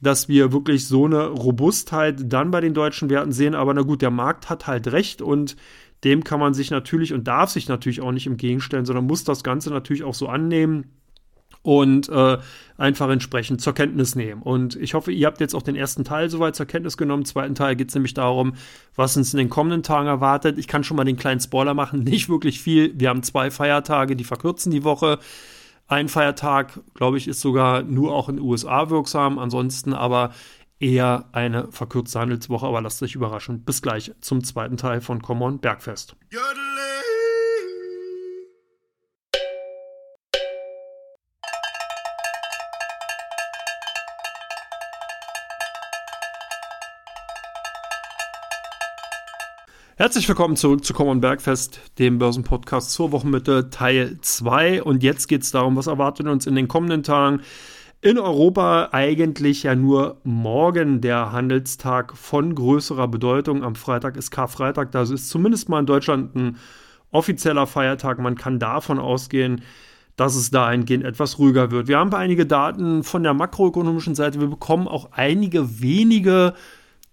dass 0.00 0.28
wir 0.28 0.52
wirklich 0.52 0.86
so 0.86 1.06
eine 1.06 1.26
Robustheit 1.26 2.32
dann 2.32 2.50
bei 2.50 2.60
den 2.60 2.74
deutschen 2.74 3.10
Werten 3.10 3.32
sehen. 3.32 3.54
Aber 3.54 3.74
na 3.74 3.82
gut, 3.82 4.02
der 4.02 4.10
Markt 4.10 4.48
hat 4.48 4.66
halt 4.66 4.92
recht 4.92 5.22
und 5.22 5.56
dem 6.04 6.22
kann 6.22 6.38
man 6.38 6.54
sich 6.54 6.70
natürlich 6.70 7.12
und 7.12 7.26
darf 7.26 7.50
sich 7.50 7.68
natürlich 7.68 8.00
auch 8.00 8.12
nicht 8.12 8.28
entgegenstellen, 8.28 8.86
sondern 8.86 9.06
muss 9.06 9.24
das 9.24 9.42
Ganze 9.42 9.70
natürlich 9.70 10.04
auch 10.04 10.14
so 10.14 10.28
annehmen 10.28 10.97
und 11.68 12.08
äh, 12.08 12.38
einfach 12.78 13.10
entsprechend 13.10 13.60
zur 13.60 13.74
Kenntnis 13.74 14.14
nehmen. 14.14 14.40
Und 14.40 14.74
ich 14.76 14.94
hoffe, 14.94 15.12
ihr 15.12 15.26
habt 15.26 15.38
jetzt 15.38 15.54
auch 15.54 15.60
den 15.60 15.76
ersten 15.76 16.02
Teil 16.02 16.30
soweit 16.30 16.56
zur 16.56 16.64
Kenntnis 16.64 16.96
genommen. 16.96 17.24
Im 17.24 17.26
zweiten 17.26 17.54
Teil 17.54 17.76
geht 17.76 17.90
es 17.90 17.94
nämlich 17.94 18.14
darum, 18.14 18.54
was 18.96 19.18
uns 19.18 19.34
in 19.34 19.38
den 19.38 19.50
kommenden 19.50 19.82
Tagen 19.82 20.08
erwartet. 20.08 20.56
Ich 20.56 20.66
kann 20.66 20.82
schon 20.82 20.96
mal 20.96 21.04
den 21.04 21.18
kleinen 21.18 21.40
Spoiler 21.40 21.74
machen, 21.74 22.00
nicht 22.04 22.30
wirklich 22.30 22.62
viel. 22.62 22.98
Wir 22.98 23.10
haben 23.10 23.22
zwei 23.22 23.50
Feiertage, 23.50 24.16
die 24.16 24.24
verkürzen 24.24 24.72
die 24.72 24.82
Woche. 24.82 25.18
Ein 25.88 26.08
Feiertag, 26.08 26.80
glaube 26.94 27.18
ich, 27.18 27.28
ist 27.28 27.42
sogar 27.42 27.82
nur 27.82 28.14
auch 28.14 28.30
in 28.30 28.36
den 28.36 28.44
USA 28.46 28.88
wirksam. 28.88 29.38
Ansonsten 29.38 29.92
aber 29.92 30.32
eher 30.80 31.26
eine 31.32 31.70
verkürzte 31.70 32.18
Handelswoche. 32.18 32.66
Aber 32.66 32.80
lasst 32.80 33.02
euch 33.02 33.14
überraschen. 33.14 33.62
Bis 33.64 33.82
gleich 33.82 34.12
zum 34.22 34.42
zweiten 34.42 34.78
Teil 34.78 35.02
von 35.02 35.20
Common 35.20 35.58
Bergfest. 35.58 36.16
Jodele. 36.30 36.77
Herzlich 49.98 50.28
willkommen 50.28 50.54
zurück 50.54 50.84
zu 50.84 50.94
Common 50.94 51.20
Bergfest, 51.20 51.80
dem 51.98 52.18
Börsenpodcast 52.18 52.92
zur 52.92 53.10
Wochenmitte 53.10 53.68
Teil 53.68 54.16
2. 54.22 54.84
Und 54.84 55.02
jetzt 55.02 55.26
geht 55.26 55.42
es 55.42 55.50
darum, 55.50 55.74
was 55.74 55.88
erwartet 55.88 56.28
uns 56.28 56.46
in 56.46 56.54
den 56.54 56.68
kommenden 56.68 57.02
Tagen. 57.02 57.40
In 58.00 58.16
Europa 58.16 58.90
eigentlich 58.92 59.64
ja 59.64 59.74
nur 59.74 60.20
morgen 60.22 61.00
der 61.00 61.32
Handelstag 61.32 62.16
von 62.16 62.54
größerer 62.54 63.08
Bedeutung. 63.08 63.64
Am 63.64 63.74
Freitag 63.74 64.16
ist 64.16 64.30
Karfreitag, 64.30 64.92
das 64.92 65.10
ist 65.10 65.30
zumindest 65.30 65.68
mal 65.68 65.80
in 65.80 65.86
Deutschland 65.86 66.36
ein 66.36 66.58
offizieller 67.10 67.66
Feiertag. 67.66 68.20
Man 68.20 68.36
kann 68.36 68.60
davon 68.60 69.00
ausgehen, 69.00 69.62
dass 70.14 70.36
es 70.36 70.52
dahingehend 70.52 71.04
etwas 71.04 71.40
ruhiger 71.40 71.72
wird. 71.72 71.88
Wir 71.88 71.98
haben 71.98 72.14
einige 72.14 72.46
Daten 72.46 73.02
von 73.02 73.24
der 73.24 73.34
makroökonomischen 73.34 74.14
Seite. 74.14 74.40
Wir 74.40 74.46
bekommen 74.46 74.86
auch 74.86 75.10
einige 75.10 75.80
wenige 75.80 76.54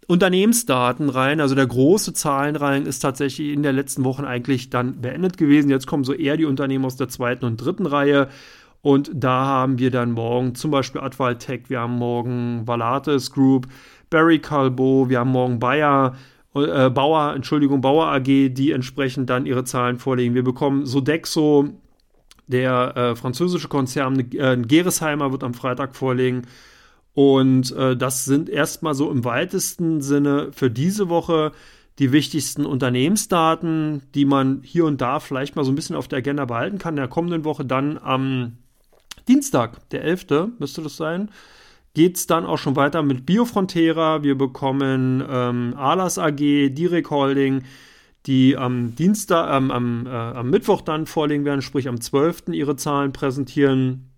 Unternehmensdaten 0.07 1.09
rein. 1.09 1.39
Also 1.39 1.55
der 1.55 1.65
große 1.65 2.13
Zahlenreihen 2.13 2.85
ist 2.85 2.99
tatsächlich 2.99 3.51
in 3.51 3.63
der 3.63 3.73
letzten 3.73 4.03
Woche 4.03 4.25
eigentlich 4.27 4.69
dann 4.69 5.01
beendet 5.01 5.37
gewesen. 5.37 5.69
Jetzt 5.69 5.87
kommen 5.87 6.03
so 6.03 6.13
eher 6.13 6.37
die 6.37 6.45
Unternehmen 6.45 6.85
aus 6.85 6.95
der 6.95 7.09
zweiten 7.09 7.45
und 7.45 7.57
dritten 7.57 7.85
Reihe. 7.85 8.29
Und 8.81 9.09
da 9.15 9.45
haben 9.45 9.79
wir 9.79 9.89
dann 9.89 10.11
morgen 10.11 10.53
zum 10.53 10.69
Beispiel 10.69 11.01
Advaltech, 11.01 11.63
wir 11.69 11.79
haben 11.79 11.97
morgen 11.97 12.67
Valates 12.67 13.31
Group, 13.31 13.65
Barry 14.11 14.37
Calbo, 14.37 15.09
wir 15.09 15.21
haben 15.21 15.31
morgen 15.31 15.57
Bayer, 15.57 16.15
äh, 16.53 16.91
Bauer, 16.91 17.33
Entschuldigung, 17.33 17.81
Bauer 17.81 18.05
AG, 18.09 18.49
die 18.49 18.71
entsprechend 18.71 19.31
dann 19.31 19.47
ihre 19.47 19.63
Zahlen 19.63 19.97
vorlegen. 19.97 20.35
Wir 20.35 20.43
bekommen 20.43 20.85
Sodexo, 20.85 21.69
der 22.45 22.95
äh, 22.95 23.15
französische 23.15 23.69
Konzern, 23.69 24.19
äh, 24.19 24.55
Geresheimer 24.57 25.31
wird 25.31 25.43
am 25.43 25.55
Freitag 25.55 25.95
vorlegen. 25.95 26.43
Und 27.15 27.71
äh, 27.71 27.95
das 27.95 28.25
sind 28.25 28.49
erstmal 28.49 28.93
so 28.93 29.09
im 29.09 29.23
weitesten 29.23 30.01
Sinne 30.01 30.49
für 30.51 30.69
diese 30.69 31.09
Woche 31.09 31.53
die 31.97 32.11
wichtigsten 32.11 32.65
Unternehmensdaten, 32.65 34.01
die 34.13 34.25
man 34.25 34.61
hier 34.63 34.83
und 34.83 34.99
da 34.99 35.21
vielleicht 35.21 35.55
mal 35.55 35.63
so 35.63 35.71
ein 35.71 35.75
bisschen 35.75 35.95
auf 35.95 36.09
der 36.09 36.17
Agenda 36.19 36.43
behalten 36.43 36.77
kann. 36.77 36.95
In 36.95 36.97
der 36.97 37.07
kommenden 37.07 37.45
Woche 37.45 37.63
dann 37.63 37.97
am 37.97 38.57
Dienstag, 39.29 39.89
der 39.89 40.03
11. 40.03 40.25
müsste 40.59 40.81
das 40.81 40.97
sein, 40.97 41.31
geht 41.93 42.17
es 42.17 42.27
dann 42.27 42.45
auch 42.45 42.57
schon 42.57 42.75
weiter 42.75 43.01
mit 43.01 43.25
Biofrontera. 43.25 44.21
Wir 44.23 44.37
bekommen 44.37 45.23
ähm, 45.27 45.73
Alas 45.77 46.19
AG, 46.19 46.35
Direk 46.35 47.09
Holding, 47.09 47.63
die 48.25 48.57
am 48.57 48.93
Dienstag, 48.95 49.55
ähm, 49.55 49.71
am, 49.71 50.05
äh, 50.05 50.09
am 50.09 50.49
Mittwoch 50.49 50.81
dann 50.81 51.05
vorlegen 51.05 51.45
werden, 51.45 51.61
sprich 51.61 51.87
am 51.87 52.01
12. 52.01 52.49
ihre 52.49 52.75
Zahlen 52.75 53.13
präsentieren. 53.13 54.11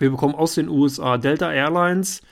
Wir 0.00 0.10
bekommen 0.10 0.34
aus 0.34 0.54
den 0.54 0.68
USA 0.68 1.18
Delta 1.18 1.52
Airlines, 1.52 2.22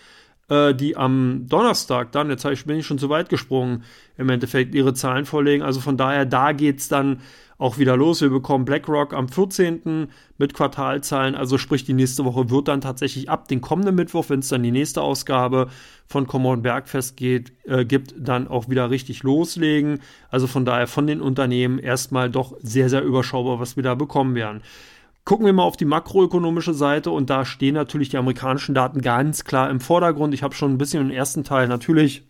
äh, 0.48 0.74
die 0.74 0.96
am 0.96 1.44
Donnerstag 1.48 2.12
dann, 2.12 2.30
jetzt 2.30 2.44
ich, 2.46 2.64
bin 2.64 2.78
ich 2.78 2.86
schon 2.86 2.98
zu 2.98 3.10
weit 3.10 3.28
gesprungen, 3.28 3.84
im 4.16 4.30
Endeffekt 4.30 4.74
ihre 4.74 4.94
Zahlen 4.94 5.26
vorlegen. 5.26 5.62
Also 5.62 5.80
von 5.80 5.98
daher, 5.98 6.24
da 6.24 6.52
geht 6.52 6.78
es 6.78 6.88
dann 6.88 7.20
auch 7.58 7.76
wieder 7.76 7.96
los. 7.96 8.22
Wir 8.22 8.30
bekommen 8.30 8.64
BlackRock 8.64 9.12
am 9.12 9.28
14. 9.28 10.08
mit 10.38 10.54
Quartalzahlen. 10.54 11.34
Also 11.34 11.58
sprich, 11.58 11.84
die 11.84 11.92
nächste 11.92 12.24
Woche 12.24 12.48
wird 12.48 12.68
dann 12.68 12.80
tatsächlich 12.80 13.28
ab 13.28 13.48
den 13.48 13.60
kommenden 13.60 13.96
Mittwoch, 13.96 14.26
wenn 14.28 14.40
es 14.40 14.48
dann 14.48 14.62
die 14.62 14.70
nächste 14.70 15.02
Ausgabe 15.02 15.68
von 16.06 16.26
Common 16.26 16.62
Bergfest 16.62 17.18
geht, 17.18 17.52
äh, 17.64 17.84
gibt, 17.84 18.14
dann 18.16 18.48
auch 18.48 18.70
wieder 18.70 18.88
richtig 18.88 19.24
loslegen. 19.24 19.98
Also 20.30 20.46
von 20.46 20.64
daher 20.64 20.86
von 20.86 21.06
den 21.06 21.20
Unternehmen 21.20 21.78
erstmal 21.78 22.30
doch 22.30 22.56
sehr, 22.62 22.88
sehr 22.88 23.02
überschaubar, 23.02 23.60
was 23.60 23.76
wir 23.76 23.82
da 23.82 23.94
bekommen 23.94 24.34
werden. 24.34 24.62
Gucken 25.28 25.44
wir 25.44 25.52
mal 25.52 25.64
auf 25.64 25.76
die 25.76 25.84
makroökonomische 25.84 26.72
Seite 26.72 27.10
und 27.10 27.28
da 27.28 27.44
stehen 27.44 27.74
natürlich 27.74 28.08
die 28.08 28.16
amerikanischen 28.16 28.74
Daten 28.74 29.02
ganz 29.02 29.44
klar 29.44 29.68
im 29.68 29.78
Vordergrund. 29.78 30.32
Ich 30.32 30.42
habe 30.42 30.54
schon 30.54 30.72
ein 30.72 30.78
bisschen 30.78 31.02
im 31.02 31.10
ersten 31.10 31.44
Teil 31.44 31.68
natürlich 31.68 32.26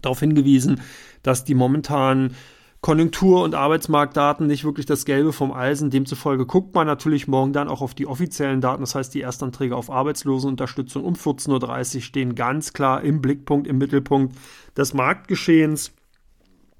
darauf 0.00 0.20
hingewiesen, 0.20 0.80
dass 1.22 1.44
die 1.44 1.54
momentanen 1.54 2.34
Konjunktur- 2.80 3.44
und 3.44 3.54
Arbeitsmarktdaten 3.54 4.46
nicht 4.46 4.64
wirklich 4.64 4.86
das 4.86 5.04
Gelbe 5.04 5.34
vom 5.34 5.52
Eisen. 5.52 5.90
Demzufolge 5.90 6.46
guckt 6.46 6.74
man 6.74 6.86
natürlich 6.86 7.28
morgen 7.28 7.52
dann 7.52 7.68
auch 7.68 7.82
auf 7.82 7.92
die 7.92 8.06
offiziellen 8.06 8.62
Daten. 8.62 8.80
Das 8.80 8.94
heißt, 8.94 9.12
die 9.12 9.20
Erstanträge 9.20 9.76
auf 9.76 9.90
Arbeitslosenunterstützung 9.90 11.04
um 11.04 11.16
14.30 11.16 11.96
Uhr 11.96 12.00
stehen 12.00 12.34
ganz 12.34 12.72
klar 12.72 13.02
im 13.02 13.20
Blickpunkt, 13.20 13.66
im 13.66 13.76
Mittelpunkt 13.76 14.34
des 14.74 14.94
Marktgeschehens. 14.94 15.92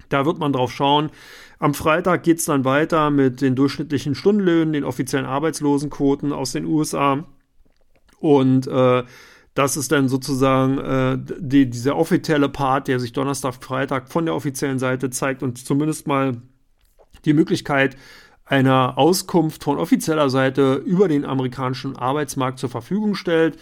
Da 0.09 0.25
wird 0.25 0.39
man 0.39 0.53
drauf 0.53 0.71
schauen. 0.71 1.09
Am 1.59 1.73
Freitag 1.73 2.23
geht 2.23 2.39
es 2.39 2.45
dann 2.45 2.65
weiter 2.65 3.09
mit 3.09 3.41
den 3.41 3.55
durchschnittlichen 3.55 4.15
Stundenlöhnen, 4.15 4.73
den 4.73 4.83
offiziellen 4.83 5.25
Arbeitslosenquoten 5.25 6.33
aus 6.33 6.51
den 6.51 6.65
USA. 6.65 7.25
Und 8.19 8.67
äh, 8.67 9.03
das 9.53 9.77
ist 9.77 9.91
dann 9.91 10.09
sozusagen 10.09 10.77
äh, 10.79 11.17
die, 11.39 11.69
dieser 11.69 11.95
offizielle 11.95 12.49
Part, 12.49 12.87
der 12.87 12.99
sich 12.99 13.13
Donnerstag, 13.13 13.55
Freitag 13.63 14.11
von 14.11 14.25
der 14.25 14.35
offiziellen 14.35 14.79
Seite 14.79 15.09
zeigt 15.09 15.43
und 15.43 15.57
zumindest 15.57 16.07
mal 16.07 16.41
die 17.23 17.33
Möglichkeit 17.33 17.95
einer 18.43 18.97
Auskunft 18.97 19.63
von 19.63 19.77
offizieller 19.79 20.29
Seite 20.29 20.75
über 20.75 21.07
den 21.07 21.25
amerikanischen 21.25 21.95
Arbeitsmarkt 21.95 22.59
zur 22.59 22.69
Verfügung 22.69 23.15
stellt. 23.15 23.57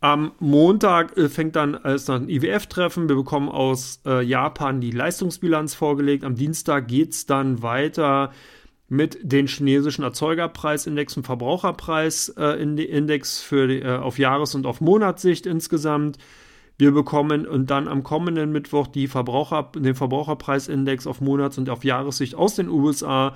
Am 0.00 0.30
Montag 0.38 1.16
äh, 1.16 1.28
fängt 1.28 1.56
dann 1.56 1.74
als 1.74 2.08
ein 2.08 2.28
IWF-Treffen. 2.28 3.08
Wir 3.08 3.16
bekommen 3.16 3.48
aus 3.48 4.00
äh, 4.06 4.22
Japan 4.22 4.80
die 4.80 4.92
Leistungsbilanz 4.92 5.74
vorgelegt. 5.74 6.22
Am 6.22 6.36
Dienstag 6.36 6.86
geht 6.86 7.10
es 7.12 7.26
dann 7.26 7.62
weiter 7.62 8.30
mit 8.88 9.18
den 9.22 9.48
chinesischen 9.48 10.04
Erzeugerpreisindex 10.04 11.16
und 11.16 11.26
Verbraucherpreisindex 11.26 13.44
die, 13.50 13.80
äh, 13.80 13.96
auf 13.96 14.18
Jahres- 14.18 14.54
und 14.54 14.66
auf 14.66 14.80
Monatssicht 14.80 15.46
insgesamt. 15.46 16.18
Wir 16.78 16.92
bekommen 16.92 17.44
und 17.44 17.70
dann 17.70 17.88
am 17.88 18.04
kommenden 18.04 18.52
Mittwoch 18.52 18.86
die 18.86 19.08
Verbraucher, 19.08 19.72
den 19.74 19.96
Verbraucherpreisindex 19.96 21.08
auf 21.08 21.20
Monats- 21.20 21.58
und 21.58 21.68
auf 21.70 21.82
Jahressicht 21.82 22.36
aus 22.36 22.54
den 22.54 22.68
USA 22.68 23.34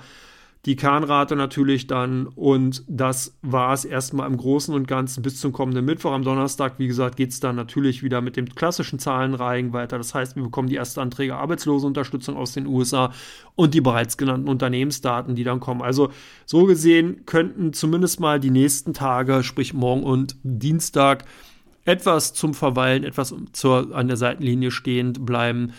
die 0.65 0.77
Kernrate 0.77 1.35
natürlich 1.35 1.87
dann 1.87 2.27
und 2.27 2.85
das 2.87 3.37
war 3.41 3.73
es 3.73 3.83
erstmal 3.83 4.27
im 4.27 4.37
Großen 4.37 4.73
und 4.73 4.87
Ganzen 4.87 5.21
bis 5.21 5.41
zum 5.41 5.51
kommenden 5.51 5.83
Mittwoch. 5.83 6.13
Am 6.13 6.23
Donnerstag, 6.23 6.75
wie 6.77 6.87
gesagt, 6.87 7.17
geht 7.17 7.31
es 7.31 7.41
dann 7.41 7.57
natürlich 7.57 8.01
wieder 8.01 8.21
mit 8.21 8.37
dem 8.37 8.45
klassischen 8.45 8.97
Zahlenreihen 8.97 9.73
weiter. 9.73 9.97
Das 9.97 10.15
heißt, 10.15 10.37
wir 10.37 10.43
bekommen 10.43 10.69
die 10.69 10.77
ersten 10.77 11.01
Anträge 11.01 11.35
Arbeitslosenunterstützung 11.35 12.37
aus 12.37 12.53
den 12.53 12.65
USA 12.65 13.11
und 13.55 13.73
die 13.73 13.81
bereits 13.81 14.15
genannten 14.15 14.47
Unternehmensdaten, 14.47 15.35
die 15.35 15.43
dann 15.43 15.59
kommen. 15.59 15.81
Also 15.81 16.11
so 16.45 16.65
gesehen 16.65 17.25
könnten 17.25 17.73
zumindest 17.73 18.21
mal 18.21 18.39
die 18.39 18.51
nächsten 18.51 18.93
Tage, 18.93 19.43
sprich 19.43 19.73
morgen 19.73 20.03
und 20.03 20.37
Dienstag, 20.43 21.25
etwas 21.83 22.33
zum 22.33 22.53
Verweilen, 22.53 23.03
etwas 23.03 23.35
zur, 23.51 23.93
an 23.93 24.07
der 24.07 24.15
Seitenlinie 24.15 24.71
stehend 24.71 25.25
bleiben 25.25 25.73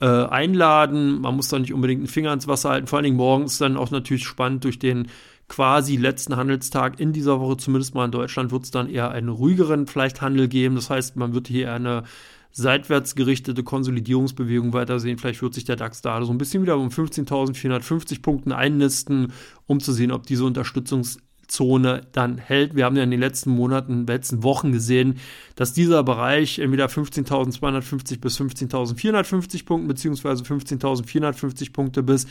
äh, 0.00 0.06
einladen. 0.06 1.20
Man 1.20 1.36
muss 1.36 1.48
da 1.48 1.58
nicht 1.58 1.72
unbedingt 1.72 2.00
einen 2.00 2.08
Finger 2.08 2.32
ins 2.32 2.48
Wasser 2.48 2.70
halten. 2.70 2.86
Vor 2.86 2.98
allen 2.98 3.04
Dingen 3.04 3.16
morgens 3.16 3.58
dann 3.58 3.76
auch 3.76 3.90
natürlich 3.90 4.24
spannend 4.24 4.64
durch 4.64 4.78
den 4.78 5.08
quasi 5.48 5.96
letzten 5.96 6.36
Handelstag 6.36 7.00
in 7.00 7.12
dieser 7.12 7.40
Woche, 7.40 7.56
zumindest 7.56 7.94
mal 7.94 8.04
in 8.04 8.12
Deutschland, 8.12 8.52
wird 8.52 8.64
es 8.64 8.70
dann 8.70 8.88
eher 8.88 9.10
einen 9.10 9.28
ruhigeren 9.28 9.86
vielleicht 9.86 10.22
Handel 10.22 10.48
geben. 10.48 10.76
Das 10.76 10.90
heißt, 10.90 11.16
man 11.16 11.34
wird 11.34 11.48
hier 11.48 11.72
eine 11.72 12.04
seitwärts 12.52 13.14
gerichtete 13.14 13.62
Konsolidierungsbewegung 13.62 14.72
weitersehen. 14.72 15.18
Vielleicht 15.18 15.42
wird 15.42 15.54
sich 15.54 15.64
der 15.64 15.76
DAX 15.76 16.02
da 16.02 16.22
so 16.24 16.32
ein 16.32 16.38
bisschen 16.38 16.62
wieder 16.62 16.76
um 16.78 16.88
15.450 16.88 18.22
Punkten 18.22 18.52
einnisten, 18.52 19.32
um 19.66 19.80
zu 19.80 19.92
sehen, 19.92 20.10
ob 20.10 20.26
diese 20.26 20.44
Unterstützungs 20.44 21.18
Zone 21.50 22.06
dann 22.12 22.38
hält. 22.38 22.76
Wir 22.76 22.84
haben 22.84 22.96
ja 22.96 23.02
in 23.02 23.10
den 23.10 23.20
letzten 23.20 23.50
Monaten, 23.50 24.06
letzten 24.06 24.42
Wochen 24.42 24.72
gesehen, 24.72 25.18
dass 25.56 25.72
dieser 25.72 26.02
Bereich 26.02 26.58
entweder 26.58 26.86
15.250 26.86 28.20
bis 28.20 28.40
15.450 28.40 29.66
Punkten 29.66 29.88
beziehungsweise 29.88 30.44
15.450 30.44 31.72
Punkte 31.72 32.02
bis 32.02 32.26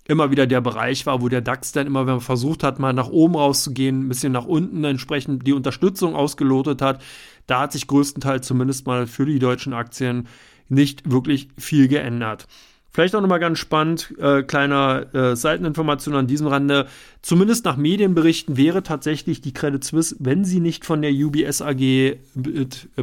immer 0.06 0.30
wieder 0.30 0.46
der 0.46 0.60
Bereich 0.60 1.06
war, 1.06 1.22
wo 1.22 1.28
der 1.28 1.40
DAX 1.40 1.72
dann 1.72 1.86
immer, 1.86 2.00
wenn 2.00 2.14
man 2.14 2.20
versucht 2.20 2.64
hat, 2.64 2.78
mal 2.78 2.92
nach 2.92 3.08
oben 3.08 3.36
rauszugehen, 3.36 4.00
ein 4.00 4.08
bisschen 4.08 4.32
nach 4.32 4.44
unten 4.44 4.82
entsprechend 4.84 5.46
die 5.46 5.52
Unterstützung 5.52 6.16
ausgelotet 6.16 6.82
hat. 6.82 7.02
Da 7.46 7.60
hat 7.60 7.72
sich 7.72 7.86
größtenteils 7.86 8.46
zumindest 8.46 8.86
mal 8.86 9.06
für 9.06 9.26
die 9.26 9.38
deutschen 9.38 9.72
Aktien 9.72 10.28
nicht 10.68 11.10
wirklich 11.10 11.48
viel 11.58 11.88
geändert. 11.88 12.46
Vielleicht 12.92 13.14
auch 13.14 13.20
nochmal 13.20 13.38
ganz 13.38 13.60
spannend, 13.60 14.12
äh, 14.18 14.42
kleiner 14.42 15.14
äh, 15.14 15.36
Seiteninformation 15.36 16.16
an 16.16 16.26
diesem 16.26 16.48
Rande. 16.48 16.86
Zumindest 17.22 17.64
nach 17.64 17.76
Medienberichten 17.76 18.56
wäre 18.56 18.82
tatsächlich 18.82 19.40
die 19.40 19.52
Credit 19.52 19.84
Suisse, 19.84 20.16
wenn 20.18 20.44
sie 20.44 20.58
nicht 20.58 20.84
von 20.84 21.00
der 21.00 21.12
UBS 21.12 21.62
AG 21.62 21.80
äh, 21.80 22.16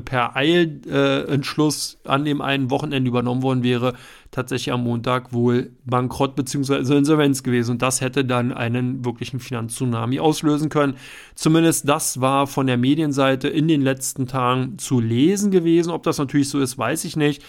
per 0.04 0.36
Eilentschluss 0.36 2.00
äh, 2.04 2.10
an 2.10 2.26
dem 2.26 2.42
einen 2.42 2.70
Wochenende 2.70 3.08
übernommen 3.08 3.44
worden 3.44 3.64
wäre, 3.64 3.94
tatsächlich 4.32 4.74
am 4.74 4.84
Montag 4.84 5.32
wohl 5.32 5.72
bankrott 5.86 6.36
bzw. 6.36 6.98
Insolvenz 6.98 7.42
gewesen. 7.42 7.72
Und 7.72 7.82
das 7.82 8.02
hätte 8.02 8.26
dann 8.26 8.52
einen 8.52 9.06
wirklichen 9.06 9.40
Finanztsunami 9.40 10.20
auslösen 10.20 10.68
können. 10.68 10.96
Zumindest 11.34 11.88
das 11.88 12.20
war 12.20 12.46
von 12.48 12.68
der 12.68 12.78
Medienseite 12.78 13.48
in 13.48 13.70
den 13.70 13.84
letzten 13.84 14.28
Tagen 14.28 14.78
zu 14.80 15.00
lesen 15.00 15.50
gewesen. 15.50 15.92
Ob 15.92 16.04
das 16.04 16.18
natürlich 16.18 16.50
so 16.50 16.60
ist, 16.60 16.78
weiß 16.78 17.06
ich 17.06 17.16
nicht 17.16 17.42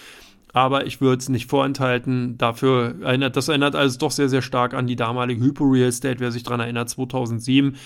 aber 0.52 0.86
ich 0.86 1.00
würde 1.00 1.18
es 1.18 1.28
nicht 1.28 1.48
vorenthalten. 1.48 2.38
Dafür 2.38 2.96
erinnert, 3.02 3.36
das 3.36 3.48
erinnert 3.48 3.76
also 3.76 3.98
doch 3.98 4.10
sehr, 4.10 4.28
sehr 4.28 4.42
stark 4.42 4.74
an 4.74 4.86
die 4.86 4.96
damalige 4.96 5.44
Hypo 5.44 5.64
Real 5.64 5.88
Estate, 5.88 6.20
wer 6.20 6.32
sich 6.32 6.42
daran 6.42 6.60
erinnert, 6.60 6.88
2007. 6.88 7.76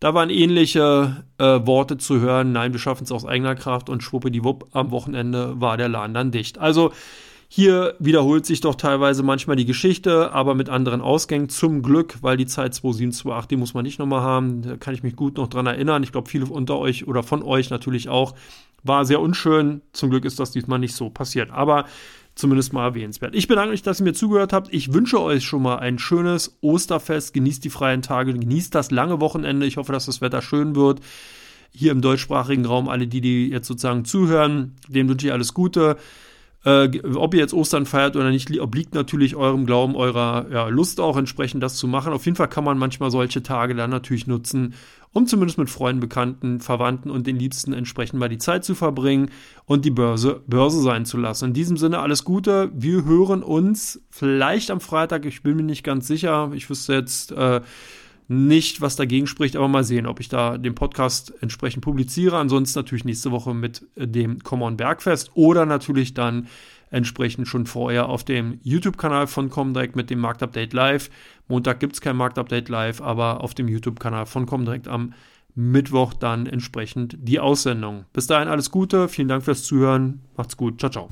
Da 0.00 0.14
waren 0.14 0.30
ähnliche 0.30 1.24
äh, 1.38 1.44
Worte 1.44 1.96
zu 1.96 2.20
hören. 2.20 2.52
Nein, 2.52 2.72
wir 2.72 2.80
schaffen 2.80 3.04
es 3.04 3.12
aus 3.12 3.24
eigener 3.24 3.54
Kraft 3.54 3.88
und 3.88 4.02
schwuppdiwupp, 4.02 4.68
am 4.72 4.90
Wochenende 4.90 5.60
war 5.60 5.76
der 5.76 5.88
Laden 5.88 6.12
dann 6.12 6.32
dicht. 6.32 6.58
Also 6.58 6.92
hier 7.54 7.96
wiederholt 7.98 8.46
sich 8.46 8.62
doch 8.62 8.76
teilweise 8.76 9.22
manchmal 9.22 9.56
die 9.56 9.66
Geschichte, 9.66 10.32
aber 10.32 10.54
mit 10.54 10.70
anderen 10.70 11.02
Ausgängen. 11.02 11.50
Zum 11.50 11.82
Glück, 11.82 12.14
weil 12.22 12.38
die 12.38 12.46
Zeit 12.46 12.72
2728, 12.72 13.48
die 13.48 13.56
muss 13.56 13.74
man 13.74 13.82
nicht 13.82 13.98
nochmal 13.98 14.22
haben. 14.22 14.62
Da 14.62 14.78
kann 14.78 14.94
ich 14.94 15.02
mich 15.02 15.16
gut 15.16 15.36
noch 15.36 15.48
dran 15.48 15.66
erinnern. 15.66 16.02
Ich 16.02 16.12
glaube, 16.12 16.30
viele 16.30 16.46
unter 16.46 16.78
euch 16.78 17.06
oder 17.06 17.22
von 17.22 17.42
euch 17.42 17.68
natürlich 17.68 18.08
auch. 18.08 18.34
War 18.84 19.04
sehr 19.04 19.20
unschön. 19.20 19.82
Zum 19.92 20.08
Glück 20.08 20.24
ist 20.24 20.40
das 20.40 20.50
diesmal 20.50 20.78
nicht 20.78 20.94
so 20.94 21.10
passiert. 21.10 21.50
Aber 21.50 21.84
zumindest 22.34 22.72
mal 22.72 22.86
erwähnenswert. 22.86 23.34
Ich 23.34 23.48
bedanke 23.48 23.72
mich, 23.72 23.82
dass 23.82 24.00
ihr 24.00 24.04
mir 24.04 24.14
zugehört 24.14 24.54
habt. 24.54 24.72
Ich 24.72 24.94
wünsche 24.94 25.20
euch 25.20 25.44
schon 25.44 25.60
mal 25.60 25.76
ein 25.76 25.98
schönes 25.98 26.56
Osterfest. 26.62 27.34
Genießt 27.34 27.62
die 27.62 27.68
freien 27.68 28.00
Tage, 28.00 28.32
genießt 28.32 28.74
das 28.74 28.90
lange 28.90 29.20
Wochenende. 29.20 29.66
Ich 29.66 29.76
hoffe, 29.76 29.92
dass 29.92 30.06
das 30.06 30.22
Wetter 30.22 30.40
schön 30.40 30.74
wird. 30.74 31.00
Hier 31.70 31.92
im 31.92 32.00
deutschsprachigen 32.00 32.64
Raum, 32.64 32.88
alle, 32.88 33.06
die, 33.06 33.20
die 33.20 33.50
jetzt 33.50 33.68
sozusagen 33.68 34.06
zuhören, 34.06 34.74
dem 34.88 35.06
wünsche 35.10 35.26
ich 35.26 35.34
alles 35.34 35.52
Gute. 35.52 35.98
Äh, 36.64 37.00
ob 37.14 37.34
ihr 37.34 37.40
jetzt 37.40 37.54
Ostern 37.54 37.86
feiert 37.86 38.14
oder 38.14 38.30
nicht, 38.30 38.48
obliegt 38.60 38.94
natürlich 38.94 39.34
eurem 39.34 39.66
Glauben, 39.66 39.96
eurer 39.96 40.46
ja, 40.50 40.68
Lust 40.68 41.00
auch 41.00 41.16
entsprechend 41.16 41.62
das 41.62 41.76
zu 41.76 41.88
machen. 41.88 42.12
Auf 42.12 42.24
jeden 42.24 42.36
Fall 42.36 42.48
kann 42.48 42.62
man 42.62 42.78
manchmal 42.78 43.10
solche 43.10 43.42
Tage 43.42 43.74
dann 43.74 43.90
natürlich 43.90 44.28
nutzen, 44.28 44.74
um 45.12 45.26
zumindest 45.26 45.58
mit 45.58 45.70
Freunden, 45.70 46.00
Bekannten, 46.00 46.60
Verwandten 46.60 47.10
und 47.10 47.26
den 47.26 47.36
Liebsten 47.36 47.72
entsprechend 47.72 48.20
mal 48.20 48.28
die 48.28 48.38
Zeit 48.38 48.64
zu 48.64 48.76
verbringen 48.76 49.30
und 49.66 49.84
die 49.84 49.90
Börse 49.90 50.40
Börse 50.46 50.80
sein 50.80 51.04
zu 51.04 51.16
lassen. 51.16 51.46
In 51.46 51.52
diesem 51.52 51.76
Sinne 51.76 51.98
alles 51.98 52.22
Gute. 52.22 52.70
Wir 52.74 53.04
hören 53.04 53.42
uns 53.42 54.00
vielleicht 54.08 54.70
am 54.70 54.80
Freitag. 54.80 55.26
Ich 55.26 55.42
bin 55.42 55.56
mir 55.56 55.64
nicht 55.64 55.82
ganz 55.82 56.06
sicher. 56.06 56.52
Ich 56.54 56.70
wüsste 56.70 56.94
jetzt 56.94 57.32
äh, 57.32 57.60
nicht, 58.28 58.80
was 58.80 58.96
dagegen 58.96 59.26
spricht, 59.26 59.56
aber 59.56 59.68
mal 59.68 59.84
sehen, 59.84 60.06
ob 60.06 60.20
ich 60.20 60.28
da 60.28 60.58
den 60.58 60.74
Podcast 60.74 61.34
entsprechend 61.40 61.82
publiziere. 61.84 62.38
Ansonsten 62.38 62.78
natürlich 62.78 63.04
nächste 63.04 63.30
Woche 63.30 63.54
mit 63.54 63.86
dem 63.96 64.42
Common 64.42 64.76
Bergfest 64.76 65.30
oder 65.34 65.66
natürlich 65.66 66.14
dann 66.14 66.48
entsprechend 66.90 67.48
schon 67.48 67.66
vorher 67.66 68.08
auf 68.08 68.22
dem 68.22 68.58
YouTube-Kanal 68.62 69.26
von 69.26 69.50
Comdirect 69.50 69.96
mit 69.96 70.10
dem 70.10 70.20
Marktupdate 70.20 70.72
Live. 70.72 71.10
Montag 71.48 71.80
gibt 71.80 71.94
es 71.94 72.00
kein 72.00 72.16
Marktupdate 72.16 72.68
Live, 72.68 73.00
aber 73.00 73.42
auf 73.42 73.54
dem 73.54 73.66
YouTube-Kanal 73.66 74.26
von 74.26 74.46
Comdirect 74.46 74.88
am 74.88 75.14
Mittwoch 75.54 76.14
dann 76.14 76.46
entsprechend 76.46 77.16
die 77.18 77.40
Aussendung. 77.40 78.04
Bis 78.12 78.26
dahin 78.26 78.48
alles 78.48 78.70
Gute, 78.70 79.08
vielen 79.08 79.28
Dank 79.28 79.44
fürs 79.44 79.64
Zuhören, 79.64 80.20
macht's 80.36 80.56
gut, 80.56 80.80
ciao, 80.80 80.90
ciao. 80.90 81.08